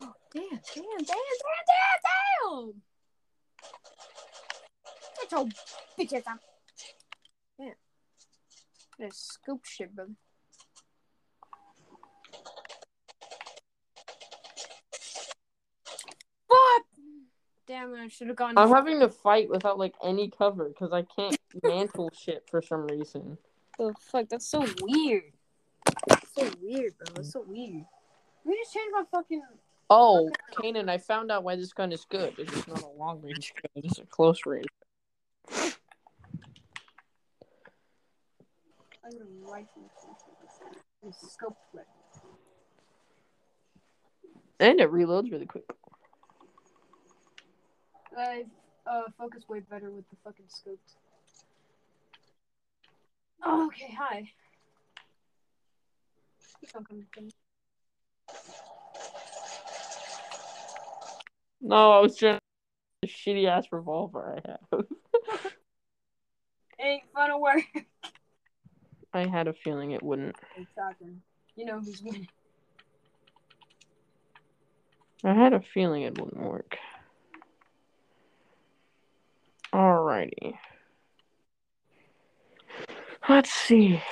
[0.00, 1.06] Oh, damn, damn, damn, damn,
[1.66, 2.02] damn,
[2.44, 2.82] damn!
[5.20, 5.46] Get your
[5.98, 6.40] bitch ass out.
[7.58, 9.08] Damn.
[9.08, 10.12] Is scoop shit, brother.
[17.78, 18.58] Damn it, I should have gone.
[18.58, 22.88] I'm having to fight without like any cover because I can't mantle shit for some
[22.88, 23.38] reason.
[23.78, 24.28] The fuck?
[24.28, 25.32] That's so weird.
[26.08, 27.14] That's so weird, bro.
[27.14, 27.84] That's so weird.
[28.44, 29.42] We just changed my fucking.
[29.90, 32.34] Oh, Kanan, I found out why this gun is good.
[32.36, 33.84] It's just not a long range gun.
[33.84, 34.66] It's a close range.
[35.52, 35.70] I
[39.04, 39.68] run like
[41.00, 41.56] with scope.
[44.58, 45.62] And it reloads really quick.
[48.16, 48.44] I
[48.86, 50.96] uh focus way better with the fucking scopes.
[53.44, 53.94] Oh, okay.
[53.98, 54.30] Hi.
[56.58, 57.30] Please don't come to me.
[61.60, 62.38] No, I was trying
[63.02, 64.84] the shitty ass revolver I have.
[66.80, 67.64] Ain't fun to work.
[69.12, 70.36] I had a feeling it wouldn't.
[71.56, 72.28] You know who's winning.
[75.24, 76.76] I had a feeling it wouldn't work.
[79.72, 80.58] Alrighty.
[83.28, 84.02] Let's see.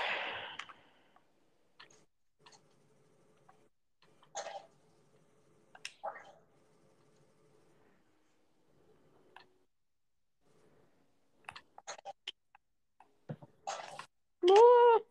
[14.48, 15.05] Ah.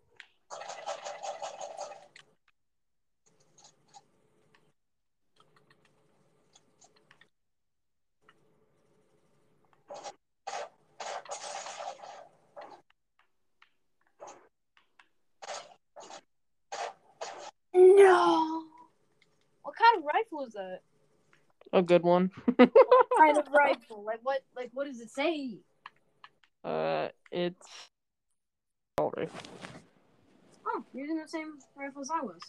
[20.53, 20.81] That?
[21.73, 22.31] A good one.
[22.57, 24.03] kind of rifle?
[24.05, 24.41] Like what?
[24.55, 25.57] Like what does it say?
[26.63, 27.67] uh, it's.
[28.99, 29.11] Oh,
[30.93, 32.39] using the same rifle as I was.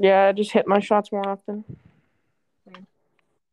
[0.00, 1.64] Yeah, I just hit my shots more often.
[2.66, 2.86] It's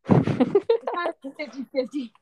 [0.08, 2.12] kind of 50 50.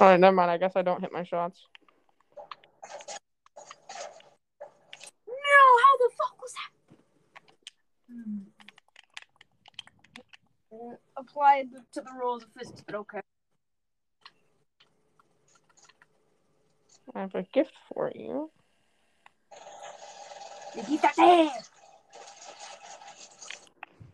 [0.00, 0.50] All right, never mind.
[0.50, 1.66] I guess I don't hit my shots.
[5.28, 5.34] No,
[5.84, 6.72] how the fuck was that?
[8.09, 8.40] Uh, Hmm.
[11.16, 13.20] Applied to the rules of physics, but okay.
[17.14, 18.50] I have a gift for you.
[20.76, 21.50] You keep that there.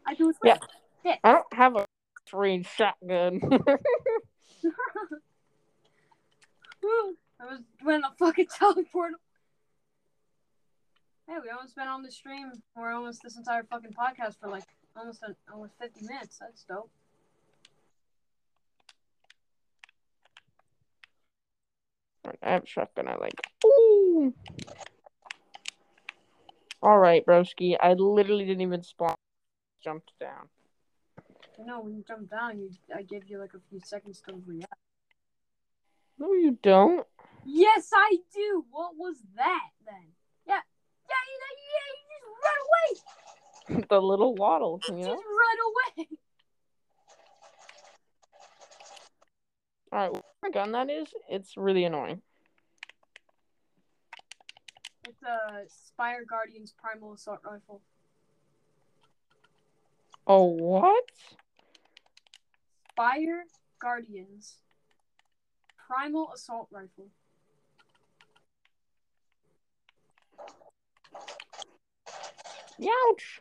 [0.07, 0.33] I do.
[0.43, 0.57] Yeah.
[1.23, 1.87] I don't have a
[2.33, 3.41] range shotgun.
[7.41, 9.13] I was when the fucking teleport.
[11.29, 14.64] Hey, we almost been on the stream or almost this entire fucking podcast for like
[14.97, 16.39] almost an, almost fifty minutes.
[16.39, 16.91] That's dope.
[22.43, 23.09] I have a shotgun.
[23.09, 23.41] I like.
[23.64, 24.35] Ooh.
[26.83, 27.77] All right, broski.
[27.81, 29.14] I literally didn't even spawn.
[29.83, 30.49] Jumped down.
[31.59, 34.43] You know, when you jump down, you I give you like a few seconds to
[34.47, 34.74] react.
[36.18, 37.07] No, you don't.
[37.45, 38.64] Yes, I do.
[38.70, 40.12] What was that then?
[40.47, 40.61] Yeah,
[41.09, 41.39] yeah, you,
[41.70, 42.61] yeah, you just run
[43.70, 43.85] away.
[43.91, 45.14] the little waddle, you Just know.
[45.14, 46.09] run away.
[49.93, 51.09] All right, what gun that is?
[51.29, 52.20] It's really annoying.
[55.09, 57.81] It's a Spire Guardians Primal Assault Rifle.
[60.27, 61.05] Oh, what?
[62.91, 63.45] Spire
[63.81, 64.57] Guardians
[65.87, 67.09] Primal Assault Rifle.
[72.81, 73.41] Youch.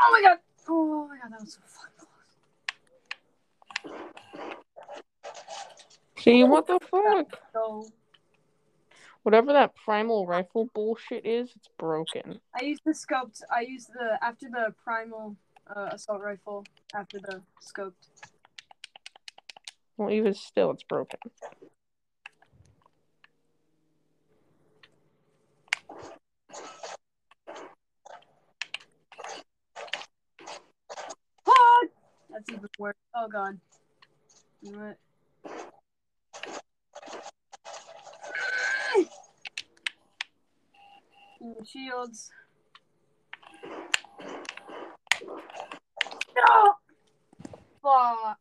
[0.00, 0.38] Oh my god!
[0.68, 1.60] Oh my god, that was so
[1.96, 2.06] close.
[6.18, 7.40] See what the fuck?
[7.52, 7.86] So
[9.28, 12.40] Whatever that primal rifle bullshit is, it's broken.
[12.58, 13.42] I used the scoped.
[13.54, 15.36] I used the after the primal
[15.68, 16.64] uh, assault rifle
[16.94, 17.92] after the scoped.
[19.98, 21.20] Well, even still, it's broken.
[32.30, 32.94] That's even worse.
[33.14, 33.60] Oh god.
[34.62, 34.96] You know what?
[38.94, 39.08] Give me
[41.64, 42.30] shields.
[46.36, 46.74] No!
[47.82, 48.38] Fuck.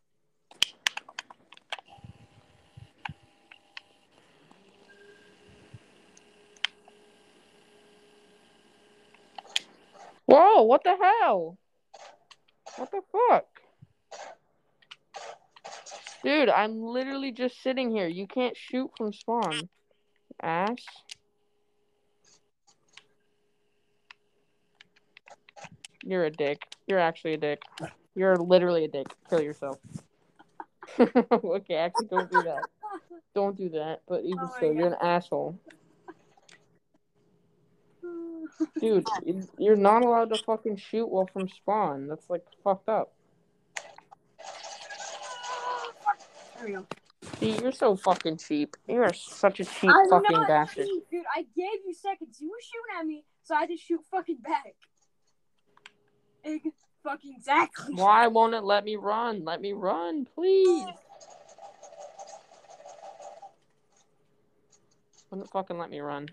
[10.26, 11.58] Whoa, what the hell?
[12.76, 13.45] What the fuck?
[16.24, 18.08] Dude, I'm literally just sitting here.
[18.08, 19.70] You can't shoot from spawn.
[20.41, 20.84] Ass.
[26.08, 26.66] You're a dick.
[26.88, 27.62] You're actually a dick.
[28.16, 29.08] You're literally a dick.
[29.30, 29.78] Kill yourself.
[30.99, 32.62] okay, actually, don't do that.
[33.36, 34.01] Don't do that.
[34.08, 35.60] But even Oh still, you're an asshole.
[38.80, 42.08] Dude, you- you're not allowed to fucking shoot while from spawn.
[42.08, 43.14] That's like fucked up.
[46.58, 46.86] There we go.
[47.39, 48.78] See, you're so fucking cheap.
[48.88, 50.88] You're such a cheap I'm fucking bastard.
[50.88, 51.24] cheap, dude.
[51.36, 52.39] I gave you seconds.
[52.39, 54.76] You were shooting at me, so I had to shoot fucking back.
[56.48, 57.95] Exactly.
[57.95, 59.45] Why won't it let me run?
[59.45, 60.86] Let me run, please.
[65.30, 66.30] Wouldn't fucking let me run.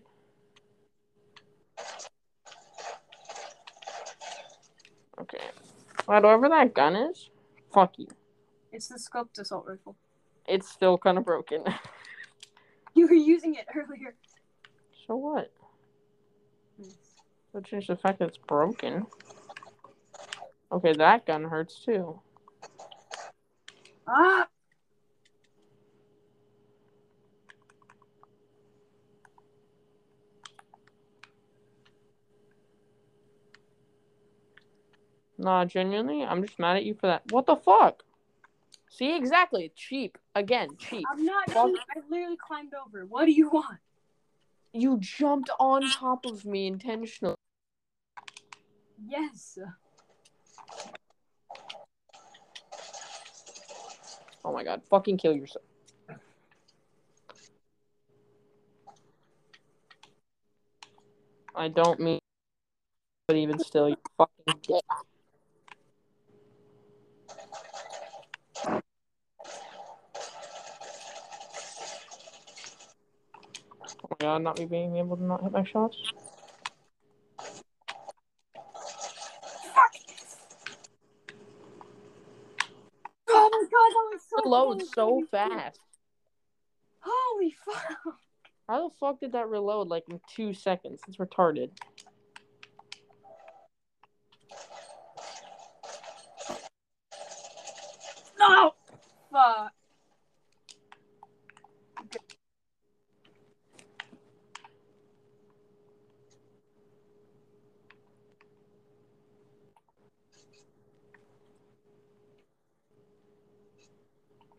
[5.21, 5.39] Okay.
[6.07, 7.31] Whatever that gun is,
[7.73, 8.09] fuck you.
[8.73, 9.97] It's the scoped assault rifle.
[10.47, 11.65] It's still kind of broken.
[12.97, 14.15] You were using it earlier.
[15.05, 15.51] so what?
[16.81, 16.91] Hmm.
[17.53, 19.07] So change the fact that it's broken.
[20.73, 22.21] Okay, that gun hurts too.
[24.07, 24.47] Ah!
[35.37, 37.23] Nah, genuinely, I'm just mad at you for that.
[37.31, 38.03] What the fuck?
[38.89, 39.73] See, exactly.
[39.75, 40.19] Cheap.
[40.37, 41.05] Again, cheap.
[41.11, 41.51] I'm not.
[41.51, 41.71] Fuck.
[41.97, 43.05] I literally climbed over.
[43.05, 43.79] What do you want?
[44.73, 47.35] You jumped on top of me intentionally.
[49.07, 49.59] Yes.
[54.45, 54.83] Oh my god.
[54.91, 55.65] Fucking kill yourself.
[61.57, 62.19] I don't mean,
[63.29, 64.83] but even still, you fucking dick.
[73.87, 75.97] Oh my god, not me being able to not hit my shots.
[83.29, 85.81] Oh my god, that was so Reload so fast.
[87.01, 88.17] Holy fuck.
[88.69, 91.01] How the fuck did that reload like in two seconds?
[91.09, 91.71] It's retarded.
[98.39, 98.75] No.
[99.33, 99.73] Fuck.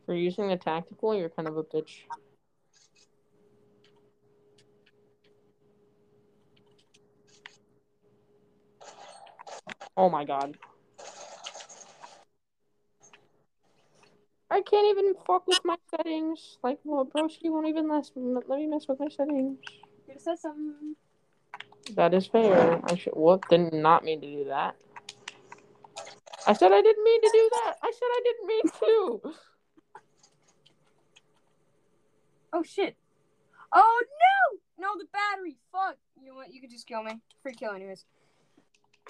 [0.06, 2.04] For using the tactical, you're kind of a bitch.
[9.98, 10.58] Oh my god.
[14.52, 16.58] I can't even fuck with my settings.
[16.64, 19.58] Like, well, broski won't even let, let me mess with my settings.
[20.08, 20.96] You said something.
[21.96, 22.80] That is fair.
[22.84, 23.14] I should.
[23.14, 23.48] What?
[23.50, 24.76] Did not mean to do that.
[26.48, 27.76] I said I didn't mean to do that.
[27.82, 29.34] I said I didn't mean to.
[32.56, 32.96] Oh shit.
[33.74, 34.04] Oh
[34.80, 34.86] no!
[34.88, 35.58] No, the battery.
[35.74, 35.98] Fuck.
[36.18, 36.54] You know what?
[36.54, 37.20] You could just kill me.
[37.44, 38.06] Free kill, anyways.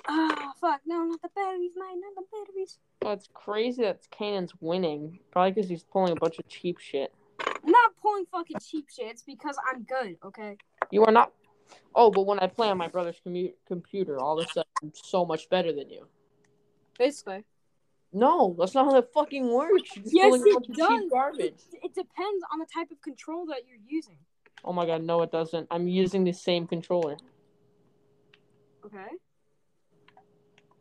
[0.08, 0.82] Ah, fuck.
[0.88, 2.02] No, not the batteries, mine.
[2.02, 2.80] Not the batteries.
[3.04, 5.20] Well, it's crazy that Kanan's winning.
[5.32, 7.14] Probably because he's pulling a bunch of cheap shit.
[7.40, 9.12] I'm not pulling fucking cheap shit.
[9.12, 10.58] It's because I'm good, okay?
[10.90, 11.32] You are not.
[11.94, 14.92] Oh, but when I play on my brother's commu- computer, all of a sudden I'm
[14.96, 16.08] so much better than you.
[16.98, 17.44] Basically.
[18.16, 19.92] No, that's not how that fucking works.
[20.06, 21.04] Yes, it does.
[21.12, 21.42] garbage.
[21.74, 24.18] It, it depends on the type of control that you're using.
[24.64, 25.68] Oh my god, no, it doesn't.
[25.70, 27.18] I'm using the same controller.
[28.86, 29.10] Okay.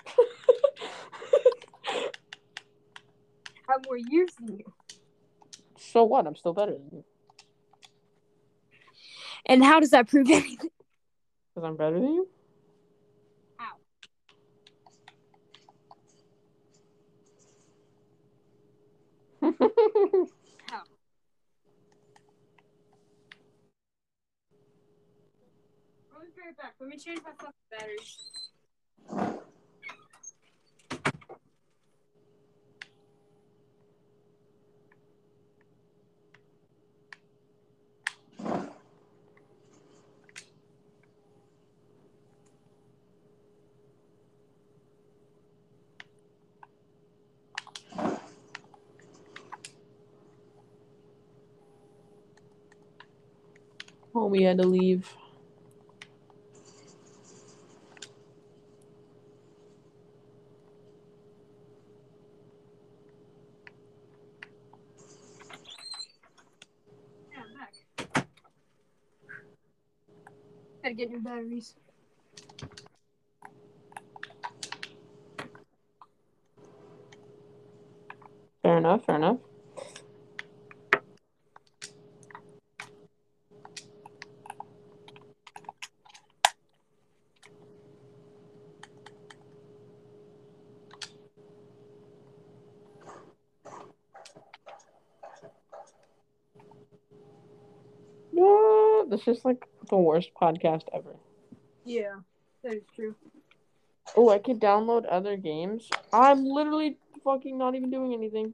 [0.06, 0.12] I
[3.72, 4.72] have more years than you.
[5.76, 6.28] so what?
[6.28, 7.04] I'm still better than you
[9.46, 10.70] And how does that prove anything?
[11.52, 12.28] because I'm better than you.
[19.42, 19.80] Ow.
[19.94, 20.08] Back.
[26.80, 28.18] Let me change my fucking batteries.
[54.34, 55.08] We had to leave.
[67.30, 68.26] Yeah, I'm back.
[70.82, 71.76] Gotta get new batteries.
[78.62, 79.04] Fair enough.
[79.04, 79.38] Fair enough.
[99.24, 101.16] This is like the worst podcast ever.
[101.84, 102.16] Yeah,
[102.62, 103.14] that is true.
[104.16, 105.88] Oh, I could download other games.
[106.12, 108.52] I'm literally fucking not even doing anything.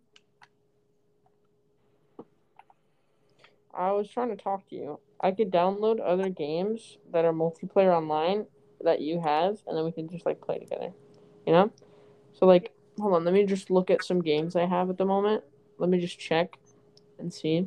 [3.74, 5.00] I was trying to talk to you.
[5.20, 8.46] I could download other games that are multiplayer online
[8.82, 10.92] that you have, and then we can just like play together.
[11.46, 11.72] You know?
[12.32, 13.24] So like, hold on.
[13.24, 15.42] Let me just look at some games I have at the moment.
[15.78, 16.58] Let me just check
[17.18, 17.66] and see.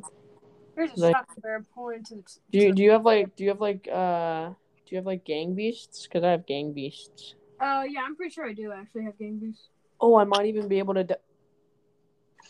[0.76, 2.22] Here's a Like- bear pulling to the.
[2.50, 4.54] Do you do you have like do you have like uh do
[4.90, 6.06] you have like gang beasts?
[6.06, 7.34] Because I have gang beasts.
[7.60, 9.68] Uh, yeah, I'm pretty sure I do actually have gang beasts.
[10.00, 11.04] Oh, I might even be able to.
[11.04, 11.14] D-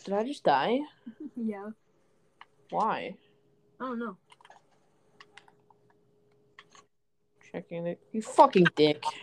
[0.03, 0.79] Did I just die?
[1.35, 1.69] yeah,
[2.71, 3.15] Why?
[3.79, 4.17] I don't know.
[7.51, 7.99] Checking it.
[8.11, 9.03] You fucking dick.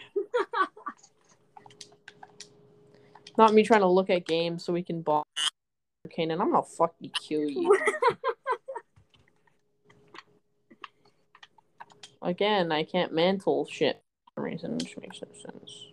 [3.37, 5.25] Not me trying to look at games so we can bond.
[6.17, 7.77] Kanan, I'm gonna fucking kill you.
[12.23, 14.01] Again, I can't mantle shit
[14.35, 15.89] for some reason, which makes no sense.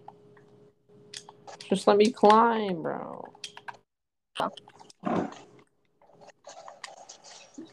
[1.68, 3.26] Just let me climb, bro.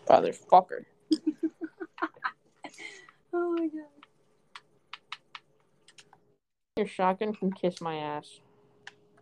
[0.09, 0.85] Motherfucker.
[3.33, 3.85] oh my god.
[6.77, 8.41] Your shotgun can kiss my ass.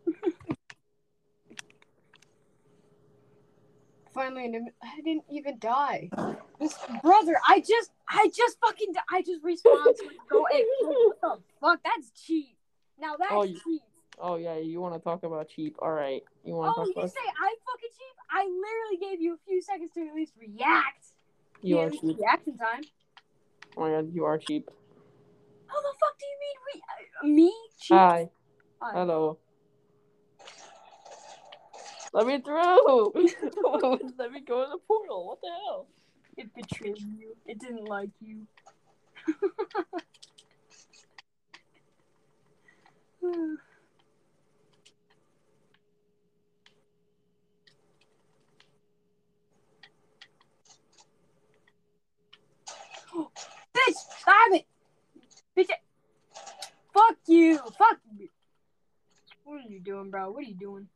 [4.14, 6.08] Finally, I didn't- I didn't even die.
[6.60, 9.96] This brother, I just, I just fucking, di- I just respawned.
[9.96, 11.80] So go, hey, what the fuck?
[11.84, 12.56] That's cheap.
[12.98, 13.82] Now that's Oh, you- cheap.
[14.20, 15.74] Oh yeah, you want to talk about cheap?
[15.80, 17.10] All right, you want to Oh, talk you about?
[17.10, 18.16] say I'm fucking cheap?
[18.30, 21.06] I literally gave you a few seconds to at least react.
[21.62, 22.16] You are cheap.
[22.20, 22.82] Reaction time.
[23.76, 24.70] Oh my god, you are cheap.
[25.66, 26.82] How the fuck do you mean re-
[27.22, 27.54] uh, me?
[27.80, 27.96] Cheap?
[27.96, 28.30] Hi,
[28.80, 28.92] Hi.
[29.00, 29.38] hello.
[32.14, 33.12] Let me through.
[34.18, 35.26] Let me go in the portal.
[35.26, 35.88] What the hell?
[36.36, 37.34] It betrayed you.
[37.44, 38.46] It didn't like you.
[53.74, 54.66] Bitch, stop it!
[55.56, 55.70] Bitch,
[56.92, 57.58] fuck you!
[57.58, 58.28] Fuck you!
[59.42, 60.30] What are you doing, bro?
[60.30, 60.88] What are you doing?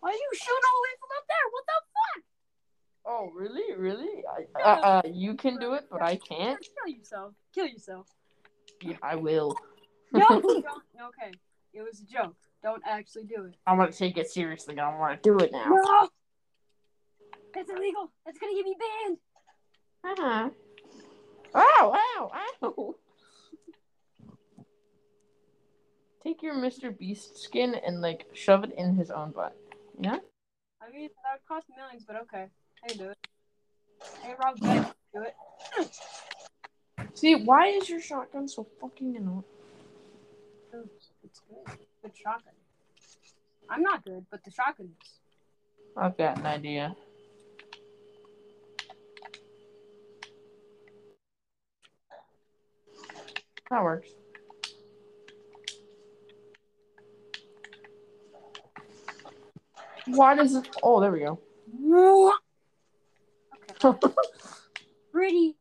[0.00, 1.46] Why are you shooting all the way from up there?
[1.52, 2.22] What the fuck?
[3.06, 4.24] Oh really, really?
[4.26, 6.60] I, uh, uh, you can do it, but I can't.
[6.60, 7.34] Kill yourself.
[7.54, 8.06] Kill yourself.
[8.82, 9.56] Yeah, I will.
[10.12, 10.44] No, don't.
[11.00, 11.30] Okay,
[11.72, 12.34] it was a joke.
[12.64, 13.54] Don't actually do it.
[13.64, 14.76] I'm gonna take it seriously.
[14.76, 15.66] I want to do it now.
[15.68, 16.08] No!
[17.54, 18.10] That's illegal.
[18.26, 19.18] That's gonna get me banned.
[20.04, 20.50] Uh-huh.
[21.54, 21.96] Ow!
[21.96, 22.30] Ow!
[22.64, 22.94] Ow!
[26.24, 26.96] Take your Mr.
[26.96, 29.56] Beast skin and like shove it in his own butt.
[30.00, 30.18] Yeah.
[30.82, 32.46] I mean, that would cost millions, but okay.
[32.84, 33.18] I can do it.
[34.22, 35.90] Hey, Rob, do it.
[37.14, 39.44] See, why is your shotgun so fucking annoying?
[40.74, 41.78] Oops, It's good.
[42.02, 42.54] Good shotgun.
[43.68, 45.10] I'm not good, but the shotgun is.
[45.96, 46.96] I've got an idea.
[53.70, 54.08] That works.
[60.06, 60.68] Why does it?
[60.82, 61.38] Oh, there we go.
[63.82, 64.08] Okay.
[65.20, 65.54] Pretty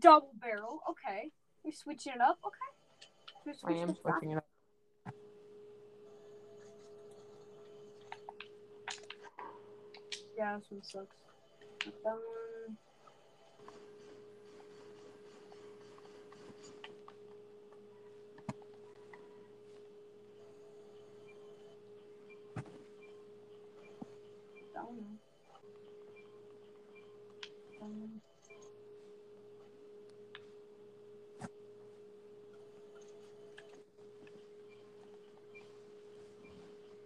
[0.00, 0.82] double barrel.
[0.90, 1.30] Okay.
[1.64, 2.38] You're switching it up.
[2.44, 3.56] Okay.
[3.64, 4.44] I am switching it up.
[10.36, 11.16] Yeah, this one sucks.
[11.86, 12.76] That one.
[24.74, 25.18] That one.
[27.80, 28.20] That one.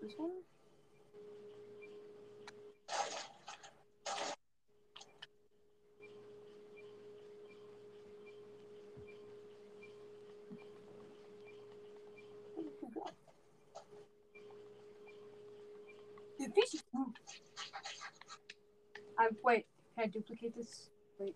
[0.03, 0.33] This one?
[16.39, 16.83] The fish is
[19.19, 19.65] I wait.
[19.94, 20.91] Can I duplicate this?
[21.19, 21.35] Wait.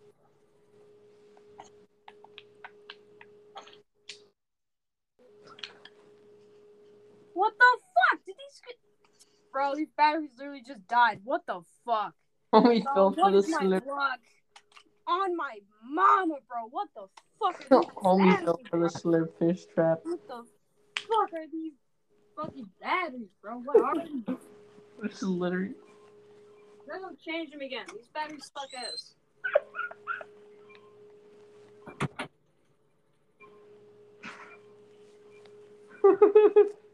[7.33, 8.27] What the fuck?
[8.27, 8.61] Did these?
[9.51, 11.21] Bro, these batteries literally just died.
[11.25, 12.13] What the fuck?
[12.53, 13.85] Only Bro, fell for the slip.
[15.07, 16.69] On my mama, bro.
[16.71, 17.07] What the
[17.41, 17.81] fuck are
[18.23, 20.01] these oh, fell for the slip fish trap.
[20.03, 20.45] What the
[21.09, 21.73] fuck are these
[22.37, 23.61] fucking batteries, bro?
[23.61, 24.25] What are these?
[25.01, 25.75] This is literally.
[26.89, 27.85] They're gonna change them again.
[27.95, 29.15] These batteries suck ass.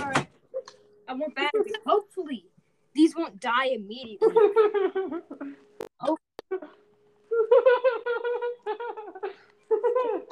[0.00, 0.28] Alright.
[1.08, 1.72] And more batteries.
[1.86, 2.46] Hopefully,
[2.94, 4.28] these won't die immediately.
[6.00, 6.16] Oh.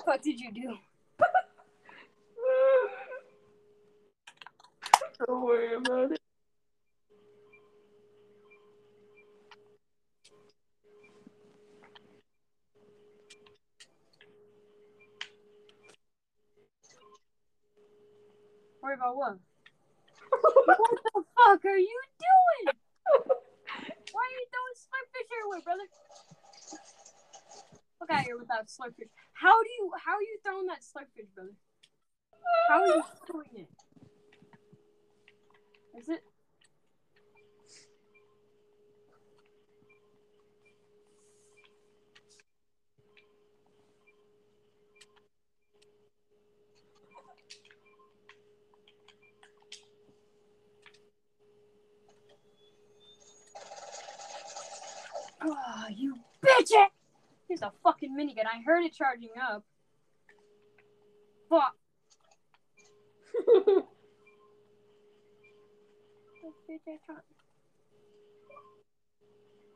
[0.05, 0.77] what did you do?
[5.27, 6.21] Don't worry about it.
[18.83, 19.39] Worry about what?
[20.31, 20.79] what
[21.15, 22.75] the fuck are you doing?
[24.13, 25.87] Why are you throwing slurpfish everywhere, brother?
[28.01, 28.27] Look out
[28.87, 29.09] slurpfish.
[29.33, 29.91] How do you?
[30.05, 31.51] How are you throwing that slugfish, brother?
[32.69, 33.69] How are you doing it?
[35.99, 36.23] Is it?
[55.49, 56.91] Oh, you bitch it!
[57.47, 58.47] Here's a fucking minigun.
[58.47, 59.65] I heard it charging up.
[61.49, 61.75] Fuck.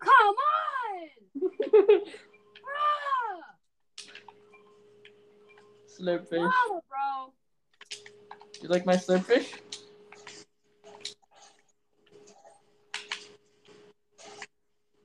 [0.01, 1.09] Come on!
[2.67, 3.41] Bruh!
[6.01, 6.39] Slurpfish.
[6.39, 7.33] Wow, bro.
[8.63, 9.49] You like my slurpfish?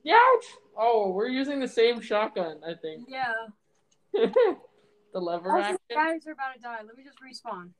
[0.08, 0.44] Ouch!
[0.76, 3.04] Oh, we're using the same shotgun, I think.
[3.08, 3.32] Yeah.
[4.12, 5.78] the lever Also, action.
[5.90, 6.78] guys are about to die.
[6.86, 7.70] Let me just respawn.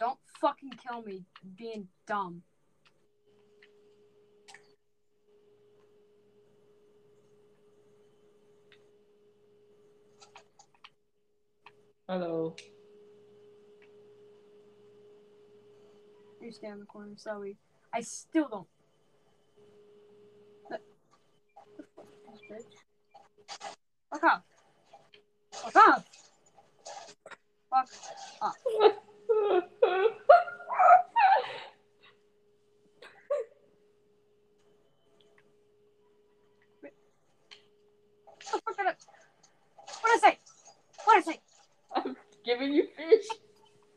[0.00, 1.24] Don't fucking kill me
[1.56, 2.42] being dumb.
[12.08, 12.54] Hello.
[16.40, 17.56] You stay in the corner, Zoe.
[17.92, 18.66] I still don't.
[20.70, 22.74] The- the fuck is this bitch?
[24.22, 24.42] Off.
[25.52, 26.04] Fuck off.
[27.70, 27.88] Fuck
[28.42, 28.54] off.
[38.48, 38.94] What I?
[40.00, 40.38] What did I say?
[41.04, 41.40] What did I say?
[41.94, 43.26] I'm giving you fish.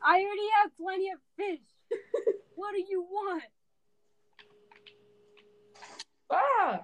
[0.02, 1.60] I already have plenty of fish.
[2.54, 3.42] what do you want?
[6.30, 6.80] Ah!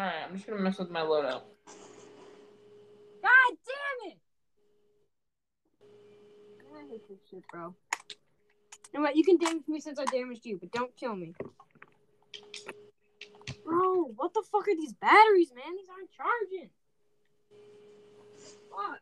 [0.00, 1.42] Alright, I'm just gonna mess with my loadout.
[3.22, 4.18] God damn it!
[6.74, 7.74] I hate this shit, bro.
[8.08, 9.14] You know what?
[9.14, 11.34] You can damage me since I damaged you, but don't kill me.
[13.62, 15.76] Bro, what the fuck are these batteries, man?
[15.76, 16.70] These aren't charging.
[18.70, 19.00] What?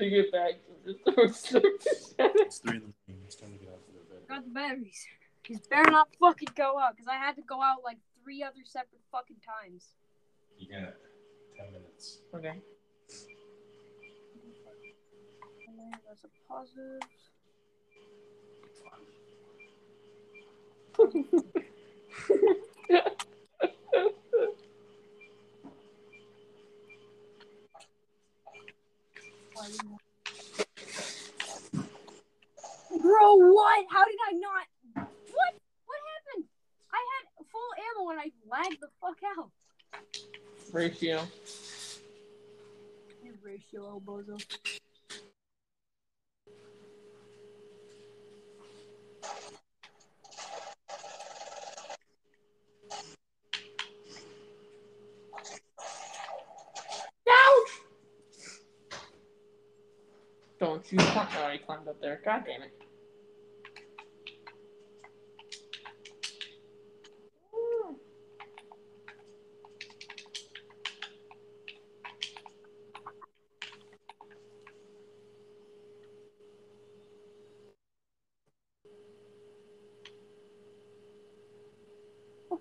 [0.00, 0.52] To get back.
[0.66, 2.46] So just throw slurpfish at it.
[2.46, 3.24] It's three in the morning.
[3.26, 4.28] It's time to get out to the bed.
[4.28, 5.06] Got the batteries.
[5.46, 8.64] These better not fucking go out, because I had to go out like three other
[8.64, 9.94] separate fucking times.
[10.58, 10.94] You got
[11.56, 12.20] ten minutes.
[12.34, 12.60] Okay.
[16.06, 17.00] That's a positive.
[33.02, 33.86] Bro, what?
[33.90, 34.66] How did I not?
[34.94, 35.54] What?
[35.86, 36.48] What happened?
[36.92, 39.50] I had full ammo and I lagged the fuck out.
[40.72, 41.28] Ratio.
[43.22, 44.42] You ratio, bozo.
[60.98, 61.28] Climb?
[61.36, 62.20] Oh, climbed up there.
[62.24, 62.72] God damn it.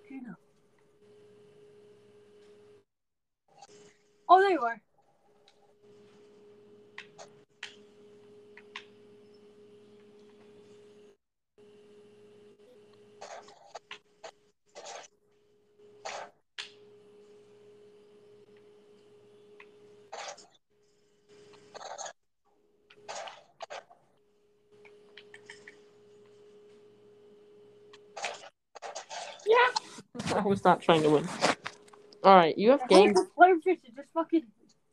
[0.10, 0.36] you know?
[4.28, 4.82] Oh, there you are.
[30.32, 31.28] I was not trying to win.
[32.24, 33.18] All right, you have games.
[33.64, 33.78] fish.
[33.84, 34.44] It just fucking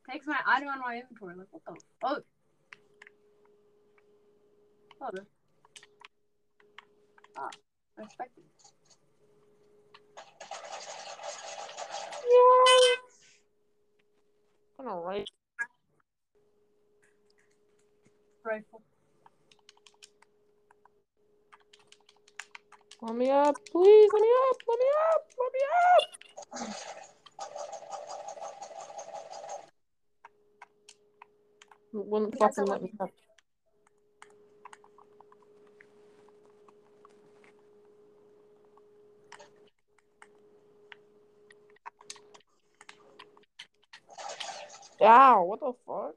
[0.09, 1.35] takes my item out of my inventory.
[1.35, 2.23] Like, what the fuck?
[5.01, 5.27] Oh, the-
[7.37, 7.49] ah,
[7.99, 8.45] I expected.
[14.79, 15.29] All right.
[18.45, 18.83] Rifle.
[23.03, 24.11] Let me up, please.
[24.13, 24.57] Let me up.
[24.69, 25.23] Let me up.
[25.39, 25.61] Let me
[25.97, 26.11] up.
[31.95, 33.11] It Wouldn't fucking let me up.
[45.03, 46.15] Ow, what the fuck?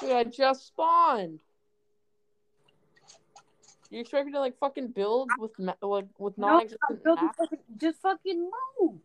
[0.00, 1.40] Dude, I just spawned.
[3.90, 8.00] You expect me to like fucking build with like with No, non-existent Build fucking, just
[8.00, 8.98] fucking move.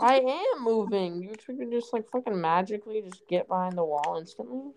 [0.00, 1.22] I am moving.
[1.22, 4.72] You expect me to just like fucking magically just get behind the wall instantly?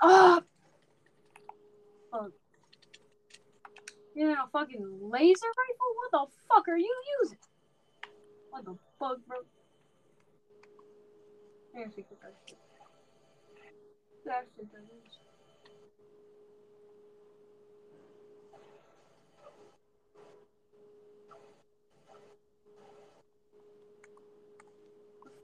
[0.00, 0.42] Ah.
[2.12, 2.30] Fuck.
[4.14, 5.90] You know, fucking laser rifle?
[5.96, 7.38] What the fuck are you using?
[8.50, 9.38] What the fuck, bro?
[11.74, 12.58] Here, that shit.
[14.24, 14.70] That shit is.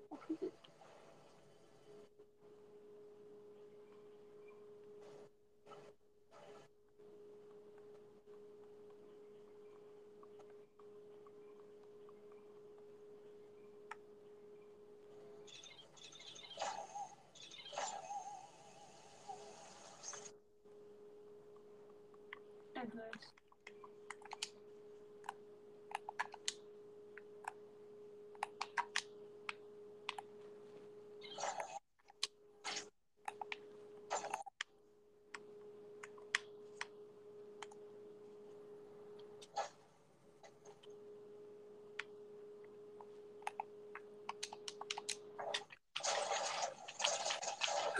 [0.09, 0.53] What is it?
[22.75, 23.05] That's nice.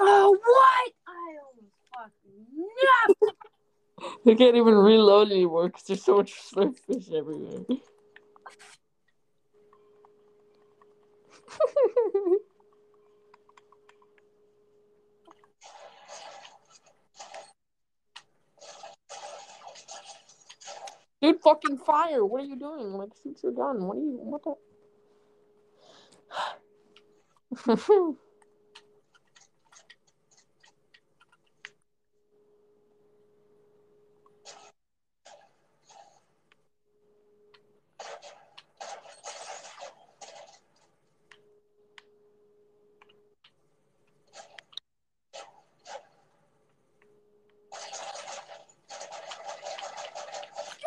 [0.03, 0.93] Oh, what?
[1.07, 3.33] I almost fucking no.
[4.31, 7.65] They can't even reload anymore because there's so much slurpfish everywhere.
[21.21, 22.25] Dude, fucking fire!
[22.25, 22.93] What are you doing?
[22.93, 23.83] Like, shoot your gun.
[23.83, 24.21] What are you?
[24.23, 24.43] What
[27.67, 28.15] the?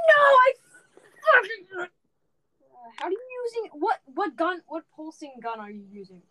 [0.10, 0.54] No, I
[1.34, 1.66] fucking.
[1.80, 1.86] Uh,
[3.00, 4.00] how are you using what?
[4.06, 4.62] What gun?
[4.68, 6.22] What pulsing gun are you using?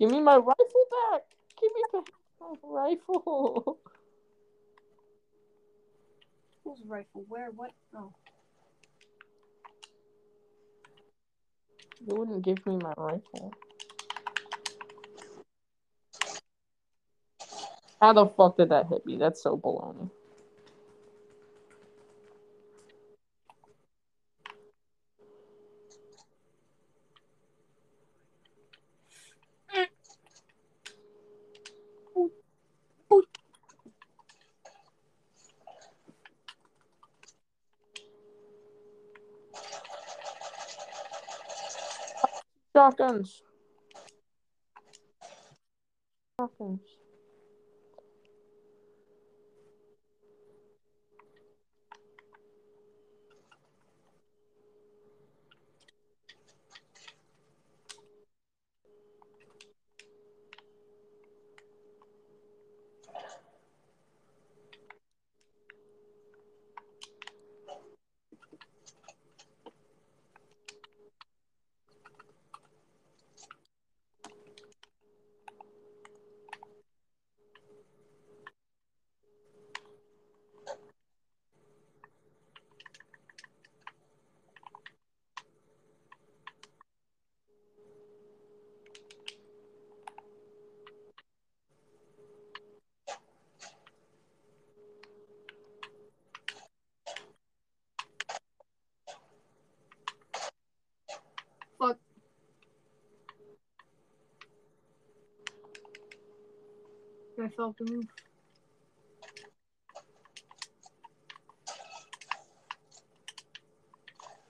[0.00, 1.22] Give me my rifle back.
[1.60, 2.04] Give me back
[2.40, 3.78] my rifle.
[6.64, 7.24] Whose rifle?
[7.28, 7.50] Where?
[7.54, 7.70] What?
[7.96, 8.12] Oh,
[12.04, 13.52] You wouldn't give me my rifle.
[18.00, 19.16] How the fuck did that hit me?
[19.16, 20.10] That's so baloney.
[42.88, 43.42] Shotguns.
[46.40, 46.80] Shotguns.
[107.58, 108.06] Felt the move.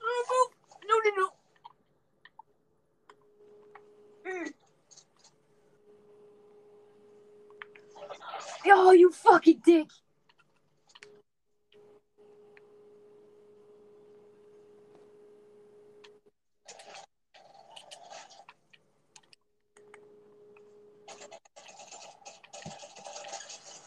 [0.02, 0.50] Oh, move!
[0.86, 1.28] No, no, no.
[4.30, 4.52] Mm.
[8.66, 9.88] Oh, you fucking dick!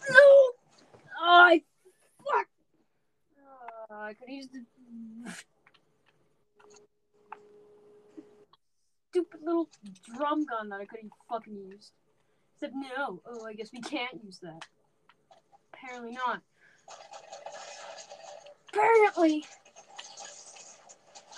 [0.09, 0.17] No!
[1.23, 1.61] Oh, I
[2.17, 2.47] fuck!
[3.91, 4.65] Uh, I could use the
[9.11, 9.69] stupid little
[10.15, 11.93] drum gun that I could have fucking used.
[12.55, 13.21] Except no.
[13.25, 14.65] Oh, I guess we can't use that.
[15.73, 16.41] Apparently not.
[18.69, 19.45] Apparently.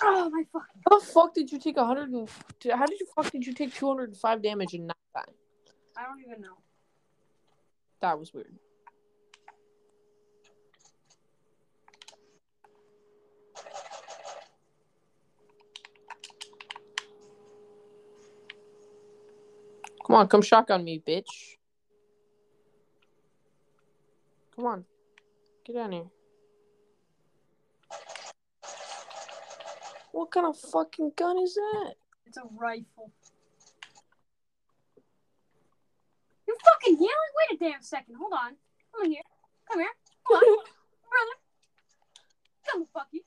[0.01, 0.81] Oh my fucking.
[0.89, 2.29] How the fuck did you take a hundred and?
[2.71, 5.23] How did you fuck did you take two hundred and five damage and not die?
[5.97, 6.57] I don't even know.
[8.01, 8.53] That was weird.
[20.13, 21.25] Come on, come shotgun me, bitch.
[24.55, 24.85] Come on.
[25.65, 26.05] Get down here.
[30.11, 31.95] What kind of fucking gun is that?
[32.27, 33.11] It's a rifle.
[36.47, 37.33] You fucking yelling?
[37.49, 38.13] Wait a damn second.
[38.13, 38.51] Hold on.
[38.95, 39.23] Come here.
[39.71, 39.89] Come here.
[40.27, 40.43] Come on.
[41.09, 41.37] Brother.
[42.71, 43.21] Come fuck you.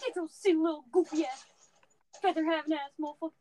[0.00, 1.44] Get those silly little goofy ass
[2.22, 3.32] feather having ass motherfucker.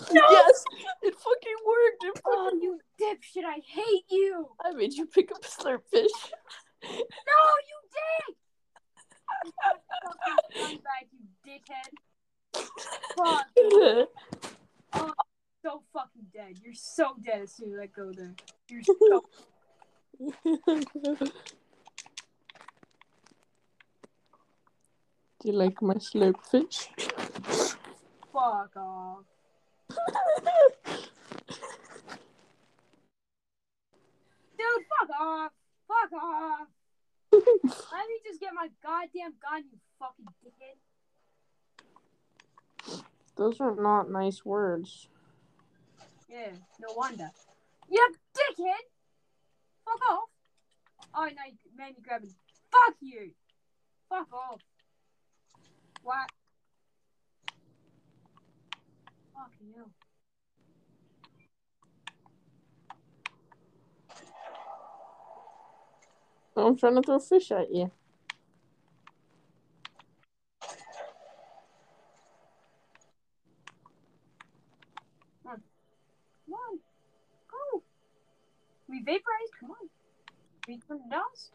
[0.12, 0.22] No!
[0.30, 0.64] Yes,
[1.02, 2.04] it fucking worked.
[2.04, 2.62] It Oh, fucking...
[2.62, 3.44] you dipshit.
[3.44, 4.48] I hate you.
[4.64, 6.10] I made you pick up a slurp fish.
[6.84, 7.40] No,
[7.70, 8.34] you did.
[9.44, 9.52] You
[10.04, 11.92] fucking scumbag, you dickhead.
[13.16, 13.46] Fuck.
[14.94, 15.12] oh,
[15.64, 16.58] So fucking dead.
[16.64, 18.34] You're so dead as soon as I go there.
[18.68, 19.22] You're so
[25.38, 26.88] Do you like my slurp fish?
[28.32, 29.24] fuck off.
[34.58, 35.52] Dude, fuck off.
[35.88, 36.68] Fuck off.
[37.32, 37.42] Let
[38.08, 40.76] me just get my goddamn gun, you fucking dickhead.
[43.36, 45.08] Those are not nice words.
[46.28, 47.30] Yeah, no wonder.
[47.90, 48.84] You dickhead!
[49.84, 50.28] Fuck off!
[51.14, 52.30] Oh, no, you made me grab it.
[52.70, 53.32] Fuck you!
[54.08, 54.60] Fuck off.
[56.02, 56.30] What?
[66.54, 67.90] I'm trying to throw fish at you.
[75.44, 76.78] Come on.
[77.50, 77.82] Go.
[78.88, 79.52] We vaporized?
[79.60, 79.88] Come on.
[81.10, 81.52] Dust?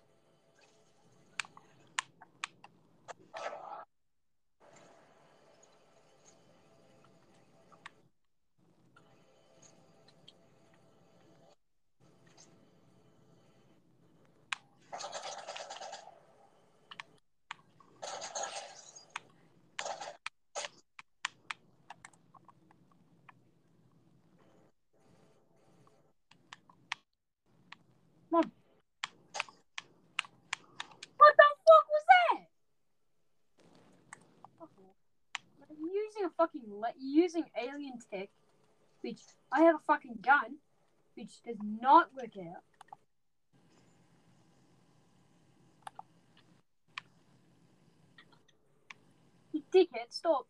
[37.07, 38.29] using alien tech,
[39.01, 39.19] which
[39.51, 40.57] I have a fucking gun,
[41.15, 42.63] which does not work out.
[49.51, 50.47] You dickhead, stop.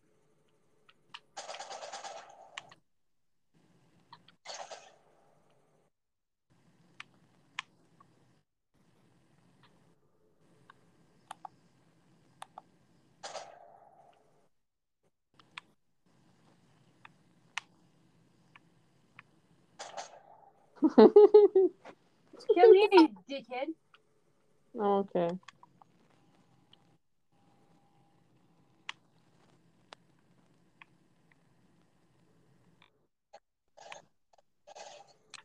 [23.57, 23.67] You dickhead.
[24.79, 25.38] Oh, okay.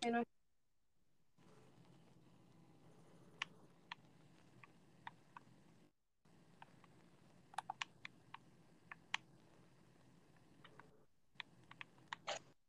[0.05, 0.25] And I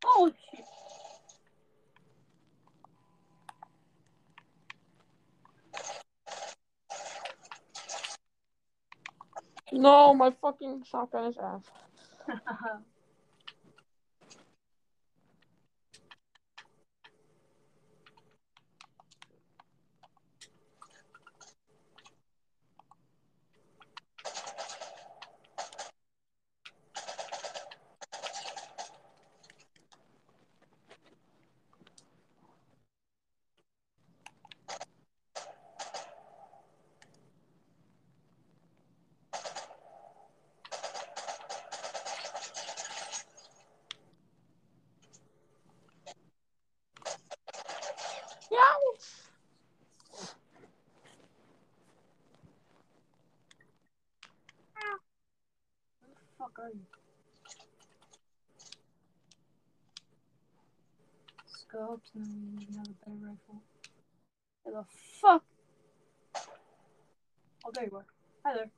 [0.05, 0.31] Oh
[9.71, 9.72] shit.
[9.83, 11.63] No, my fucking shotgun is ass.
[48.53, 49.07] Ouch!
[56.01, 56.85] Where the fuck are you?
[61.47, 63.63] Scopes, no, we need another better rifle.
[64.63, 64.85] Where the
[65.21, 65.43] fuck?
[66.35, 68.05] Oh, there you are.
[68.45, 68.69] Hi there.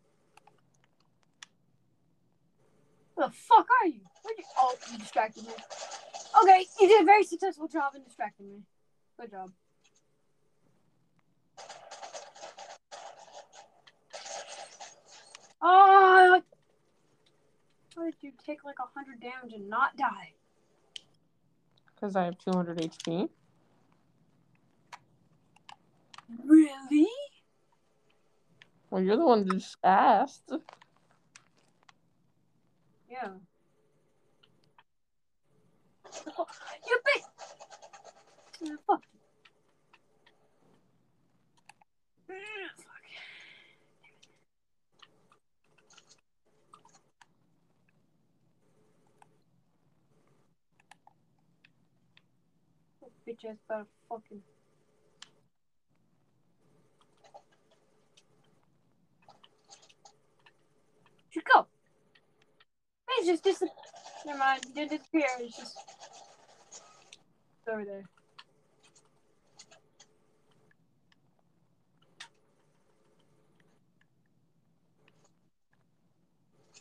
[3.15, 4.01] Where the fuck are you?
[4.23, 4.43] Where'd you?
[4.57, 5.53] Oh, you distracted me.
[6.43, 8.59] Okay, you did a very successful job in distracting me.
[9.19, 9.51] Good job.
[15.61, 16.41] Oh,
[17.95, 20.33] how did you take like a hundred damage and not die?
[21.95, 23.29] Because I have 200 HP.
[26.43, 27.07] Really?
[28.95, 30.53] Well, you're the one that just asked.
[33.09, 33.27] Yeah.
[36.87, 37.23] You bitch!
[38.61, 39.03] Yeah, fuck.
[53.27, 54.41] Bitch ass fucking.
[61.53, 61.67] Go.
[63.09, 63.63] It's just dis.
[64.25, 64.65] Never mind.
[64.65, 65.27] It didn't disappear.
[65.39, 65.77] It's just.
[67.59, 68.03] It's over there.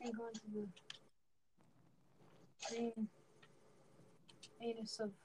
[0.03, 0.67] And go into the
[2.69, 3.09] green
[4.63, 5.24] anus of.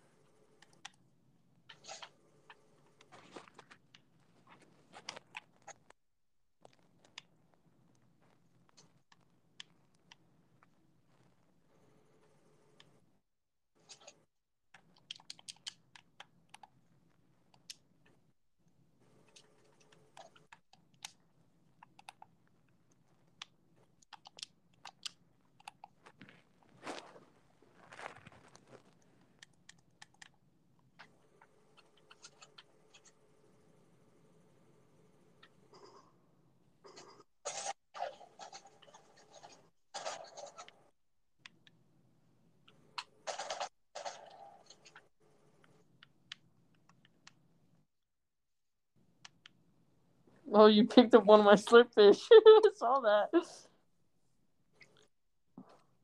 [50.59, 52.19] Oh, you picked up one of my slurp fish.
[52.33, 53.29] I saw that.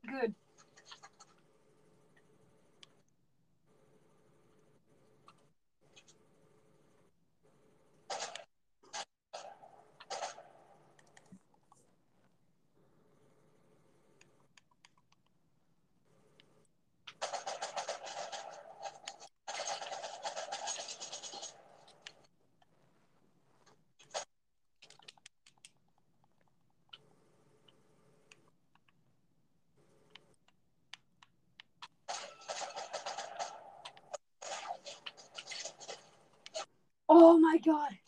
[0.08, 0.34] Good.
[37.08, 38.05] Oh my god.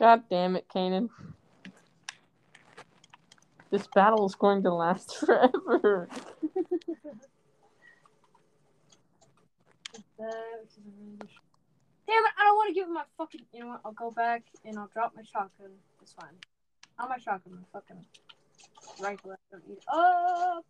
[0.00, 1.10] God damn it, Kanan.
[3.70, 6.08] This battle is going to last forever.
[10.18, 10.28] Damn
[12.08, 12.32] it!
[12.38, 13.42] I don't want to give him my fucking.
[13.52, 13.80] You know what?
[13.84, 15.72] I'll go back and I'll drop my shotgun.
[16.00, 16.32] It's fine.
[16.98, 17.58] Not my shotgun.
[17.58, 18.02] My fucking
[19.00, 19.32] rifle.
[19.32, 19.84] I don't need it.
[19.92, 20.62] Oh!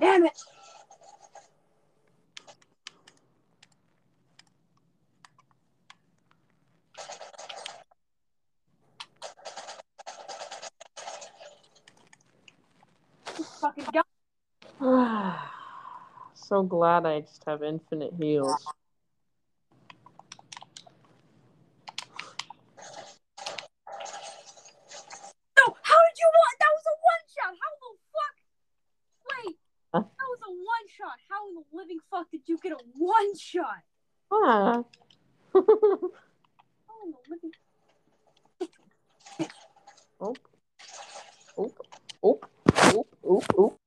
[0.00, 0.32] Damn it!
[16.48, 18.64] so glad I just have infinite heals.
[25.58, 26.56] No, how did you want?
[26.58, 27.52] That was a one shot.
[27.52, 28.34] How the fuck?
[29.44, 29.56] Wait,
[29.92, 30.00] huh?
[30.00, 31.18] that was a one shot.
[31.28, 33.82] How in the living fuck did you get a one shot?
[34.32, 34.82] Huh?
[40.20, 40.34] oh,
[41.58, 41.72] oh,
[42.22, 42.40] oh,
[42.72, 43.77] oh, oh, oh.